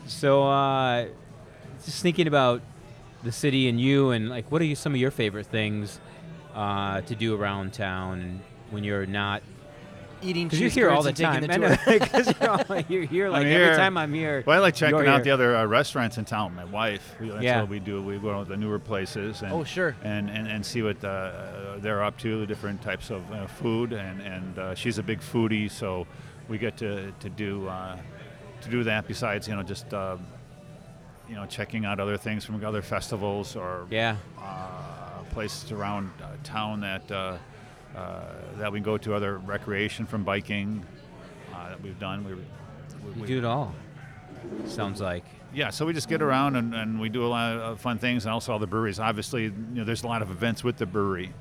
[0.08, 1.08] So, uh,
[1.84, 2.62] just thinking about
[3.24, 6.00] the city and you, and like, what are you, some of your favorite things
[6.54, 9.42] uh, to do around town when you're not?
[10.26, 11.42] Eating Because you're here all the time.
[11.42, 12.00] taking I the know, tour.
[12.08, 13.76] 'cause you're, all- you're here like I'm every here.
[13.76, 14.44] time I'm here.
[14.46, 15.24] Well, I like checking out here.
[15.24, 16.56] the other uh, restaurants in town.
[16.56, 17.62] My wife, we- that's Yeah.
[17.62, 18.02] what we do.
[18.02, 19.96] We go to the newer places and Oh, sure.
[20.04, 23.94] and, and, and see what uh, they're up to, the different types of uh, food.
[23.94, 26.08] And and uh, she's a big foodie, so
[26.48, 27.98] we get to to do uh,
[28.62, 29.08] to do that.
[29.08, 30.18] Besides, you know, just uh,
[31.30, 34.18] you know, checking out other things from other festivals or Yeah.
[34.40, 37.38] uh, places around uh, town that uh, uh,
[38.58, 39.14] that we go to.
[39.14, 40.86] Other recreation from biking
[41.54, 42.24] uh, that we've done.
[42.26, 43.74] We, we, we- do it all.
[44.68, 45.26] Sounds like.
[45.54, 48.26] yeah, so we just get around and, and we do a lot of fun things,
[48.26, 49.00] and also all the breweries.
[49.00, 51.34] Obviously, you know, there's a lot of events with the brewery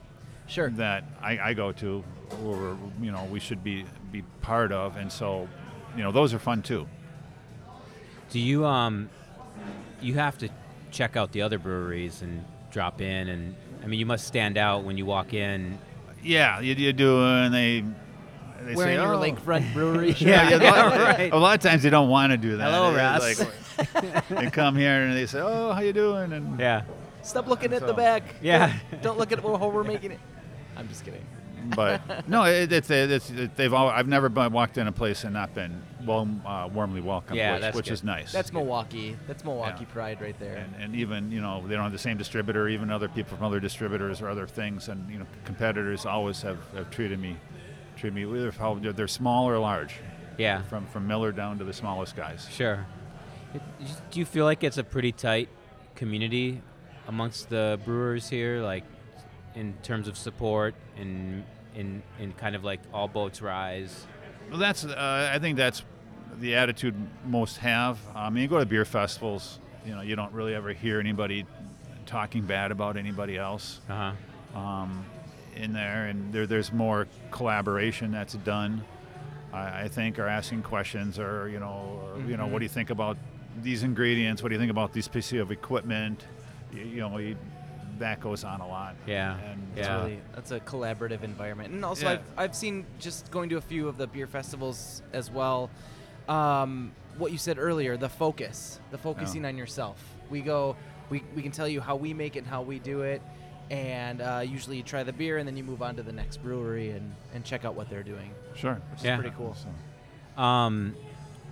[0.46, 0.70] Sure.
[0.70, 2.02] that I, I go to,
[2.44, 5.48] or you know, we should be be part of, and so,
[5.96, 6.86] you know, those are fun too.
[8.30, 9.10] Do you um,
[10.00, 10.48] you have to
[10.90, 14.84] check out the other breweries and drop in, and I mean, you must stand out
[14.84, 15.78] when you walk in.
[16.24, 17.84] Yeah, you, you do, uh, and they
[18.64, 19.18] they Wearing say, your oh.
[19.18, 20.12] lakefront brewery.
[20.18, 21.32] Yeah, yeah, a, lot, right.
[21.32, 22.72] a lot of times they don't want to do that.
[22.72, 23.78] Hello, It's Russ.
[23.78, 26.82] Like, they come here and they say, "Oh, how you doing?" And Yeah.
[27.22, 28.22] Stop looking at the back.
[28.42, 28.74] Yeah.
[28.90, 30.20] Don't, don't look at how we're making it.
[30.76, 31.24] I'm just kidding.
[31.64, 33.88] But no, it, it's, it's it, they've all.
[33.88, 37.52] I've never been, walked in a place and not been well, uh, warmly welcomed, Yeah,
[37.54, 37.92] which, that's which good.
[37.94, 38.32] is nice.
[38.32, 39.16] That's Milwaukee.
[39.26, 39.92] That's Milwaukee Yeah.
[39.94, 40.56] pride right there.
[40.56, 42.68] and, and even you know they don't have the same distributor.
[42.68, 46.58] Even other people from other distributors or other things, and you know competitors always have,
[46.74, 47.36] have treated me
[47.96, 49.94] treated me either how they're- they're small or large,
[50.36, 50.62] Yeah.
[50.62, 52.48] from from Miller down to the smallest guys.
[52.50, 52.84] Sure.
[54.10, 55.48] Do you feel like it's a pretty tight
[55.94, 56.60] community
[57.06, 58.82] amongst the brewers here, like
[59.54, 64.06] in terms of support and in in kind of like all boats rise?
[64.50, 65.84] Well, that's uh, I think that's
[66.40, 66.94] the attitude
[67.26, 67.98] most have.
[68.14, 71.46] I mean, you go to beer festivals, you know, you don't really ever hear anybody
[72.06, 73.80] talking bad about anybody else.
[73.88, 74.12] Uh
[74.54, 74.58] huh.
[74.58, 75.04] um,
[75.56, 78.84] in there, and there, there's more collaboration that's done.
[79.52, 82.68] I, I think, or asking questions, or you know, or, you know, what do you
[82.68, 83.16] think about
[83.62, 84.42] these ingredients?
[84.42, 86.24] What do you think about this piece of equipment?
[86.72, 87.36] You, you know, you,
[87.98, 88.94] that goes on a lot.
[89.06, 89.38] Yeah.
[89.38, 89.98] And It's Yeah.
[89.98, 92.12] really that's a collaborative environment, and also Yeah.
[92.12, 95.70] I've I've seen just going to a few of the beer festivals as well.
[96.28, 100.02] Um, what you said earlier, the focus, the focusing on yourself.
[100.30, 100.76] We go,
[101.10, 103.20] we we can tell you how we make it and how we do it,
[103.70, 106.38] and uh, usually you try the beer and then you move on to the next
[106.42, 108.80] brewery and and check out what they're doing, sure.
[108.92, 109.14] which Yeah.
[109.16, 109.54] is pretty cool.
[109.54, 110.96] So, Um,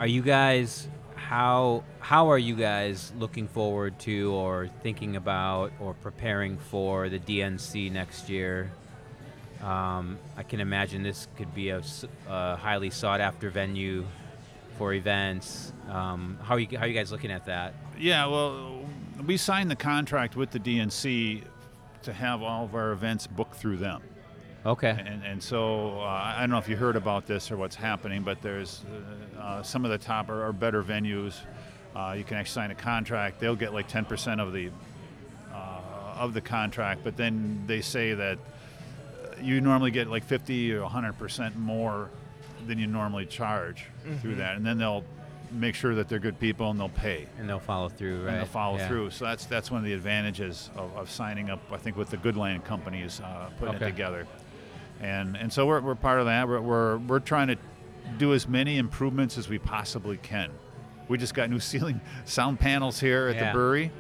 [0.00, 0.88] are you guys?
[1.28, 7.18] How how are you guys looking forward to or thinking about or preparing for the
[7.18, 8.70] DNC next year?
[9.62, 11.82] Um, I can imagine this could be a
[12.28, 14.04] highly sought after venue
[14.76, 15.72] for events.
[15.88, 17.74] Um, how are you how are you guys looking at that?
[17.98, 18.84] Yeah, well,
[19.24, 21.44] we signed the contract with the DNC
[22.02, 24.02] to have all of our events booked through them.
[24.64, 24.90] Okay.
[24.90, 28.22] And, and so uh, I don't know if you heard about this or what's happening,
[28.22, 28.82] but there's
[29.36, 31.34] uh, uh, some of the top or, or better venues.
[31.96, 34.70] Uh, you can actually sign a contract; they'll get like 10% of the
[35.52, 35.80] uh,
[36.16, 38.38] of the contract, but then they say that
[39.42, 42.08] you normally get like 50 or 100% more
[42.66, 43.86] than you normally charge
[44.20, 45.04] through that, and then they'll
[45.50, 48.30] make sure that they're good people and they'll pay And they'll follow through, right?
[48.30, 48.88] and they'll follow Yeah.
[48.88, 49.10] through.
[49.10, 51.60] So that's that's one of the advantages of, of signing up.
[51.70, 53.86] I think with the Good Land companies uh, putting Okay.
[53.86, 54.26] it together,
[55.02, 56.48] and and so we're, we're part of that.
[56.48, 57.56] We're, we're we're trying to
[58.18, 60.50] do as many improvements as we possibly can.
[61.08, 63.46] We just got new ceiling sound panels here at Yeah.
[63.46, 63.90] the brewery.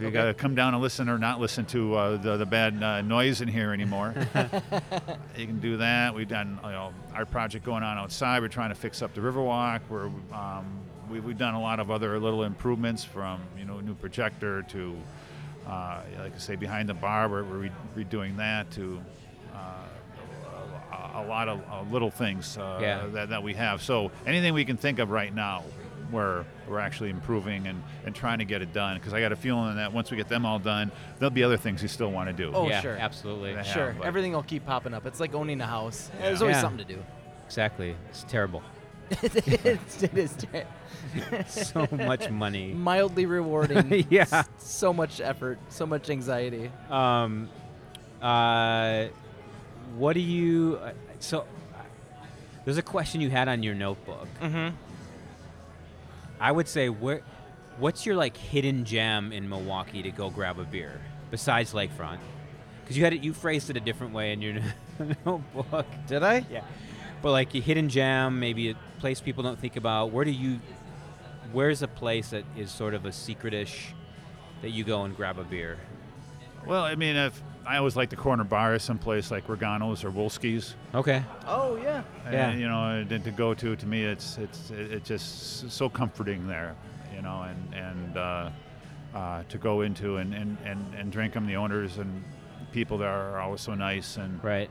[0.00, 0.14] You Okay.
[0.14, 3.02] got to come down and listen or not listen to uh, the, the bad uh,
[3.02, 4.14] noise in here anymore,
[5.36, 6.14] you can do that.
[6.14, 8.40] We've done you know, our project going on outside.
[8.40, 9.80] We're trying to fix up the Riverwalk.
[9.90, 10.64] We're um,
[11.10, 14.96] we, we've done a lot of other little improvements from you know new projector to
[15.66, 17.28] uh, like I say behind the bar.
[17.28, 17.72] We're, we're re-
[18.04, 19.02] redoing that to
[19.52, 19.58] uh,
[21.22, 23.06] a, a lot of uh, little things uh, Yeah.
[23.12, 23.82] that, that we have.
[23.82, 25.64] So anything we can think of right now.
[26.10, 29.36] Where we're actually improving and, and trying to get it done because I got a
[29.36, 30.90] feeling that once we get them all done,
[31.20, 32.50] there'll be other things we still want to do.
[32.52, 32.96] Oh, yeah, sure.
[32.96, 33.52] absolutely.
[33.52, 33.62] Yeah.
[33.62, 35.06] Sure, but- everything will keep popping up.
[35.06, 36.10] It's like owning a house.
[36.18, 36.22] Yeah.
[36.26, 36.62] There's always Yeah.
[36.62, 37.00] something to do.
[37.46, 37.94] Exactly.
[38.08, 38.60] It's terrible.
[39.22, 42.72] it's, it is ter- so much money.
[42.74, 44.04] mildly rewarding.
[44.10, 44.22] Yeah.
[44.22, 46.72] s- So much effort, so much anxiety.
[46.90, 47.48] Um,
[48.20, 49.04] uh,
[49.96, 50.80] what do you?
[51.20, 51.46] So,
[52.64, 54.28] there's a question you had on your notebook.
[54.40, 54.74] Mm-hmm.
[56.40, 57.22] I would say, where,
[57.78, 61.00] what's your like hidden gem in Milwaukee to go grab a beer
[61.30, 62.18] besides Lakefront?
[62.82, 64.60] Because you had it, you phrased it a different way in your
[65.26, 65.86] notebook.
[66.06, 66.44] Did I?
[66.50, 66.64] Yeah,
[67.22, 70.10] but like a hidden gem, maybe a place people don't think about.
[70.10, 70.60] Where do you?
[71.52, 73.92] Where's a place that is sort of a secretish
[74.62, 75.78] that you go and grab a beer?
[76.66, 80.74] Well, I mean, if I always like the corner bar, someplace like Regano's or Wolski's.
[80.94, 81.22] Okay.
[81.46, 82.02] Oh yeah.
[82.30, 82.52] Yeah.
[82.54, 86.46] You know, and to go to to me, it's it's it- it's just so comforting
[86.48, 86.74] there,
[87.14, 88.50] you know, and and uh,
[89.14, 91.46] uh, to go into and, and, and, and drink them.
[91.46, 92.22] The owners and
[92.72, 94.70] people there are always so nice, and Right.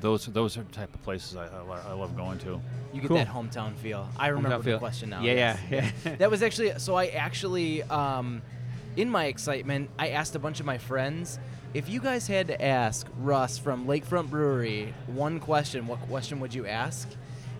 [0.00, 2.60] those those are the type of places I, I, I love going to.
[2.92, 3.16] You get Cool.
[3.18, 4.08] that hometown feel.
[4.16, 4.78] I remember Hometown the feel.
[4.78, 5.22] question now.
[5.22, 5.58] Yeah, yes.
[5.70, 6.16] yeah, yeah.
[6.20, 6.94] that was actually so.
[6.94, 8.42] I actually, um,
[8.96, 11.38] in my excitement, I asked a bunch of my friends
[11.74, 15.86] if you guys had to ask Russ from Lakefront Brewery one question.
[15.86, 17.08] What question would you ask?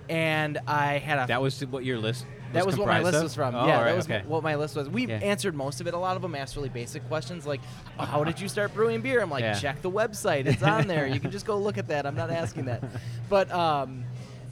[0.08, 2.24] And I had a That was what your list.
[2.52, 3.24] that was what my list of?
[3.24, 3.54] was from.
[3.56, 4.22] Oh, yeah, right, that was okay.
[4.26, 4.88] what my list was.
[4.88, 5.16] We Yeah.
[5.16, 5.94] answered most of it.
[5.94, 7.60] A lot of them asked really basic questions like,
[7.98, 9.54] "How did you start brewing beer?" I'm like, Yeah.
[9.54, 10.46] "Check the website.
[10.46, 11.06] It's on there.
[11.08, 12.06] You can just go look at that.
[12.06, 12.82] I'm not asking that."
[13.28, 14.04] But um,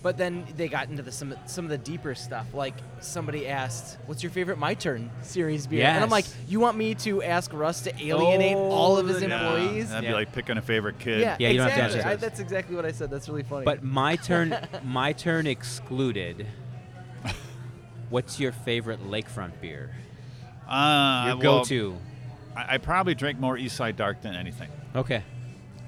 [0.05, 2.47] but then they got into the some some of the deeper stuff.
[2.53, 6.77] Like somebody asked, "What's your favorite My Turn series beer?" And I'm like, "You want
[6.77, 10.11] me to ask Russ to alienate all of his Oh, Yeah, employees?" that'd Yeah.
[10.11, 11.21] be like picking a favorite kid.
[11.23, 12.13] Yeah, Yeah, you don't have to exactly.
[12.13, 13.11] I, that's exactly what I said.
[13.11, 13.65] That's really funny.
[13.65, 16.47] But my turn, my turn excluded.
[18.11, 19.91] What's your favorite lakefront beer?
[20.69, 21.97] Uh, Your go-to.
[22.55, 24.69] I, I probably drink more East Side Dark than anything.
[24.95, 25.23] Okay.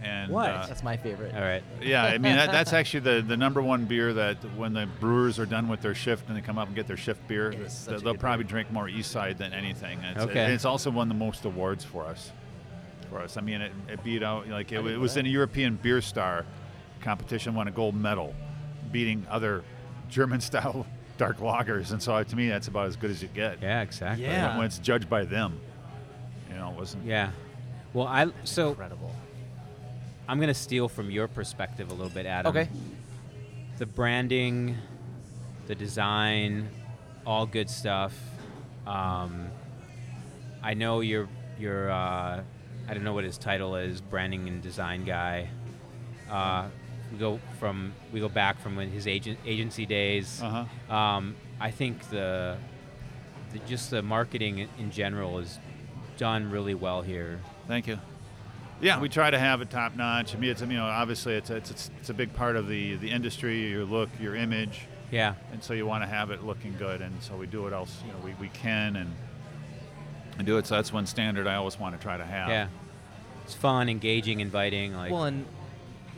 [0.02, 0.50] And What?
[0.50, 1.34] uh, that's my favorite.
[1.34, 1.62] All right.
[1.82, 5.38] Yeah, I mean that, that's actually the, the number one beer that when the brewers
[5.38, 7.60] are done with their shift and they come up and get their shift beer, It
[7.60, 9.98] is such they'll, a they'll probably drink more East Side than anything.
[10.04, 10.44] And it's, Okay.
[10.44, 12.30] and it's also won the most awards for us.
[13.10, 15.20] For us, I mean, it, it beat out like it, it was that.
[15.20, 16.44] in a European Beer Star
[17.00, 18.34] competition, won a gold medal,
[18.90, 19.62] beating other
[20.08, 20.86] German style
[21.16, 21.92] dark lagers.
[21.92, 23.62] And so to me, that's about as good as you get.
[23.62, 24.24] Yeah, exactly.
[24.26, 24.56] Yeah.
[24.56, 25.58] When it's judged by them,
[26.50, 27.04] you know, it wasn't.
[27.06, 27.30] Yeah.
[27.94, 29.12] Well, I so Incredible.
[30.28, 32.50] I'm gonna steal from your perspective a little bit, Adam.
[32.50, 32.68] Okay.
[33.78, 34.76] The branding,
[35.66, 36.68] the design,
[37.26, 38.14] all good stuff.
[38.86, 39.48] Um,
[40.62, 42.42] I know you're you're uh,
[42.88, 45.48] I don't know what his title is, branding and design guy.
[46.30, 46.68] Uh,
[47.12, 50.40] we go from we go back from when his agent agency days.
[50.42, 50.94] Uh huh.
[50.94, 52.56] Um, I think the,
[53.52, 55.58] the just the marketing in- in general is
[56.18, 57.40] done really well here.
[57.68, 57.98] Thank you.
[58.80, 60.34] Yeah, we try to have it top notch.
[60.34, 62.68] I mean, it's you know obviously it's a, it's it's, it's a big part of
[62.68, 65.34] the the industry, your look, your image, Yeah.
[65.52, 68.02] and so you want to have it looking good, and so we do what else
[68.06, 69.14] you know we, we can and
[70.38, 70.66] and do it.
[70.66, 72.48] So that's one standard I always want to try to have.
[72.50, 72.68] Yeah.
[73.44, 74.94] It's fun, engaging, inviting.
[74.94, 75.46] Like well, and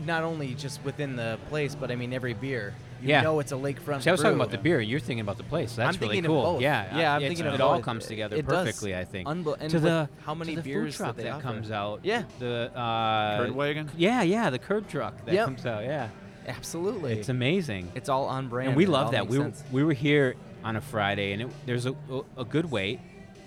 [0.05, 2.75] not only just within the place, but I mean every beer.
[3.01, 3.21] You Yeah.
[3.23, 4.03] know it's a lakefront.
[4.03, 4.81] See, I was talking about the beer.
[4.81, 5.75] You're thinking about the place.
[5.77, 6.47] That's I'm really thinking cool.
[6.47, 6.63] of both.
[6.63, 7.15] Yeah, yeah.
[7.15, 8.65] I'm thinking of it all comes together It does.
[8.67, 8.97] perfectly.
[8.97, 9.29] I think.
[9.29, 11.43] Unbe- and to the how many the beers truck that they offer.
[11.43, 12.01] comes out.
[12.03, 12.23] Yeah.
[12.39, 13.91] The uh, Curd wagon.
[13.97, 15.45] Yeah, yeah, the curd truck that Yep.
[15.45, 15.85] comes out.
[15.85, 16.09] Yeah,
[16.47, 17.13] Absolutely.
[17.19, 17.91] it's amazing.
[17.95, 18.69] It's all on brand.
[18.69, 19.29] and we love that.
[19.29, 20.35] We were, we were here
[20.65, 23.01] on a Friday, and it, there's a, a, a good wait.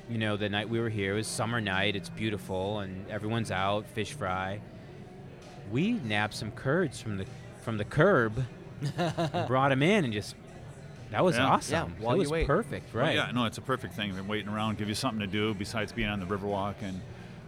[0.09, 1.95] You know, the night we were here it was summer night.
[1.95, 4.59] It's beautiful, and everyone's out fish fry.
[5.71, 7.25] We nabbed some curds from the
[7.61, 8.45] from the curb, and
[9.47, 10.35] brought him in, and just
[11.11, 11.45] that was Yeah.
[11.47, 11.93] awesome.
[11.99, 12.47] Yeah, while it you was wait.
[12.47, 13.15] perfect, Well, right?
[13.15, 14.13] yeah, no, it's a perfect thing.
[14.13, 17.01] Been waiting around, give you something to do besides being on the Riverwalk, and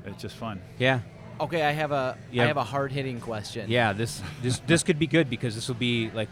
[0.06, 0.62] it's just fun.
[0.78, 1.00] yeah.
[1.42, 2.46] Okay, I have a I Yeah.
[2.46, 3.70] have a hard hitting question.
[3.70, 6.30] Yeah, this this this could be good because this will be like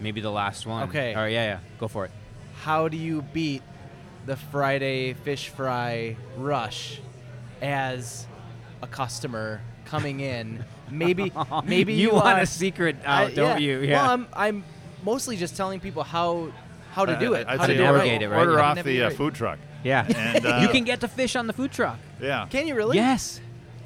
[0.00, 0.88] maybe the last one.
[0.88, 1.14] Okay.
[1.14, 1.58] All right, yeah, yeah.
[1.80, 2.12] Go for it.
[2.62, 3.62] How do you beat
[4.24, 7.00] the Friday fish fry rush
[7.60, 8.26] as
[8.82, 10.64] a customer coming in?
[10.90, 11.32] Maybe
[11.64, 13.66] maybe you, you, want uh, a secret I- out, don't yeah.
[13.66, 13.80] you?
[13.80, 14.02] Yeah.
[14.02, 14.64] Well, I'm I'm
[15.04, 16.52] mostly just telling people how
[16.92, 17.46] how to do it.
[17.46, 18.38] Uh, I'd how to say do it order, navigate it, right?
[18.38, 18.62] order Yeah.
[18.64, 19.58] off the uh, food truck.
[19.84, 20.06] yeah.
[20.08, 21.98] And uh, you can get the fish on the food truck.
[22.20, 22.46] yeah.
[22.50, 22.96] Can you really?
[22.96, 23.40] Yes.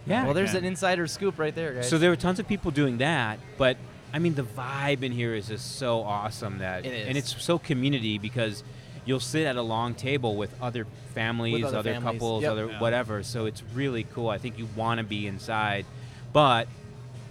[0.07, 0.25] Yeah.
[0.25, 1.89] Well, there's an insider scoop right there, guys.
[1.89, 3.77] so there were tons of people doing that, but
[4.13, 7.09] I mean the vibe in here is just so awesome that It is.
[7.09, 8.65] and it's so community because
[9.05, 12.53] you'll sit at a long table with other families, other other, families, couples, yep.
[12.53, 12.81] other Yeah.
[12.81, 13.23] whatever.
[13.23, 14.29] So it's really cool.
[14.29, 15.85] I think you want to be inside,
[16.33, 16.67] but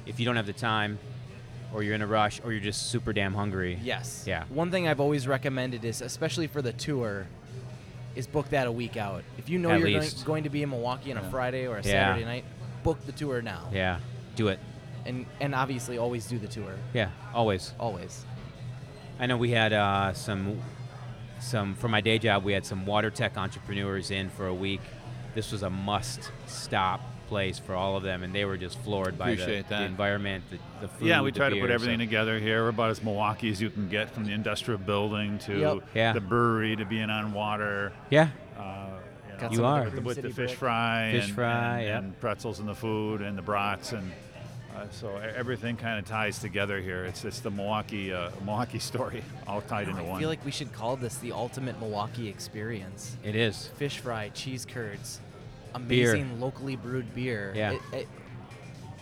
[0.09, 0.97] if you don't have the time,
[1.73, 4.23] or you're in a rush, or you're just super damn hungry, Yes.
[4.27, 4.43] Yeah.
[4.49, 7.27] One thing I've always recommended is, especially for the tour,
[8.15, 9.23] is book that a week out.
[9.37, 11.77] If you know At you're going, going to be in Milwaukee on a Friday or
[11.77, 12.07] a Yeah.
[12.13, 12.43] Saturday night,
[12.83, 13.69] book the tour now.
[13.71, 13.99] yeah,
[14.35, 14.59] do it.
[15.05, 16.73] And and obviously always do the tour.
[16.93, 17.73] Yeah, always.
[17.79, 18.25] Always.
[19.19, 20.59] I know we had uh, some,
[21.39, 22.43] some for my day job.
[22.43, 24.81] We had some water tech entrepreneurs in for a week.
[25.35, 29.35] This was a must-stop place for all of them, and they were just floored by
[29.35, 31.07] the, the environment, the, the food.
[31.07, 32.63] Yeah, we the try to put everything so- together here.
[32.63, 35.77] We're about as Milwaukee as you can get from the industrial building to Yep.
[35.95, 36.13] Yeah.
[36.13, 37.93] the brewery to being on water.
[38.09, 38.87] Yeah, Uh,
[39.29, 39.79] you, know, You are.
[39.79, 42.03] the with, Cream with the fish fry, Fish and, fry, and, yep.
[42.03, 44.11] and pretzels in the food and the brats and
[44.75, 47.03] uh, so everything kind of ties together here.
[47.03, 50.17] It's it's the Milwaukee uh, Milwaukee story all tied into I one.
[50.17, 53.17] I feel like we should call this the ultimate Milwaukee experience.
[53.23, 53.67] it is.
[53.77, 55.19] Fish fry, cheese curds,
[55.87, 56.11] Beer.
[56.13, 57.53] amazing locally brewed beer.
[57.55, 57.71] Yeah.
[57.73, 58.07] It- it-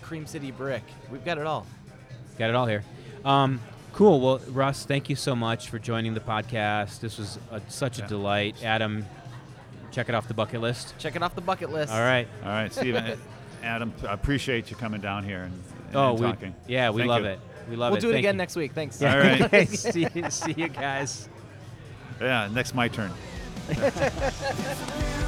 [0.01, 0.83] Cream City brick.
[1.11, 1.65] We've got it all.
[2.39, 2.83] Got it all here.
[3.25, 3.59] Um,
[3.91, 4.21] cool.
[4.21, 7.01] Well, Russ, thank you so much for joining the podcast.
[7.01, 8.63] This was a, such a delight.
[8.63, 9.05] Adam,
[9.91, 10.93] check it off the bucket list.
[10.97, 11.91] Check it off the bucket list.
[11.91, 12.27] All right.
[12.43, 13.19] all right, Stephen,
[13.63, 15.53] Adam, I appreciate you coming down here and,
[15.87, 16.55] and Oh, and we talking.
[16.67, 17.29] yeah, we Thank love you.
[17.29, 17.39] it.
[17.69, 17.91] We love it.
[17.91, 18.01] We'll it.
[18.01, 18.37] do it Thank again you.
[18.37, 18.71] next week.
[18.73, 19.01] Thanks.
[19.01, 19.67] All right.
[19.67, 21.27] see, see you guys.
[22.21, 23.11] Yeah, next my turn.
[23.67, 25.23] Disappear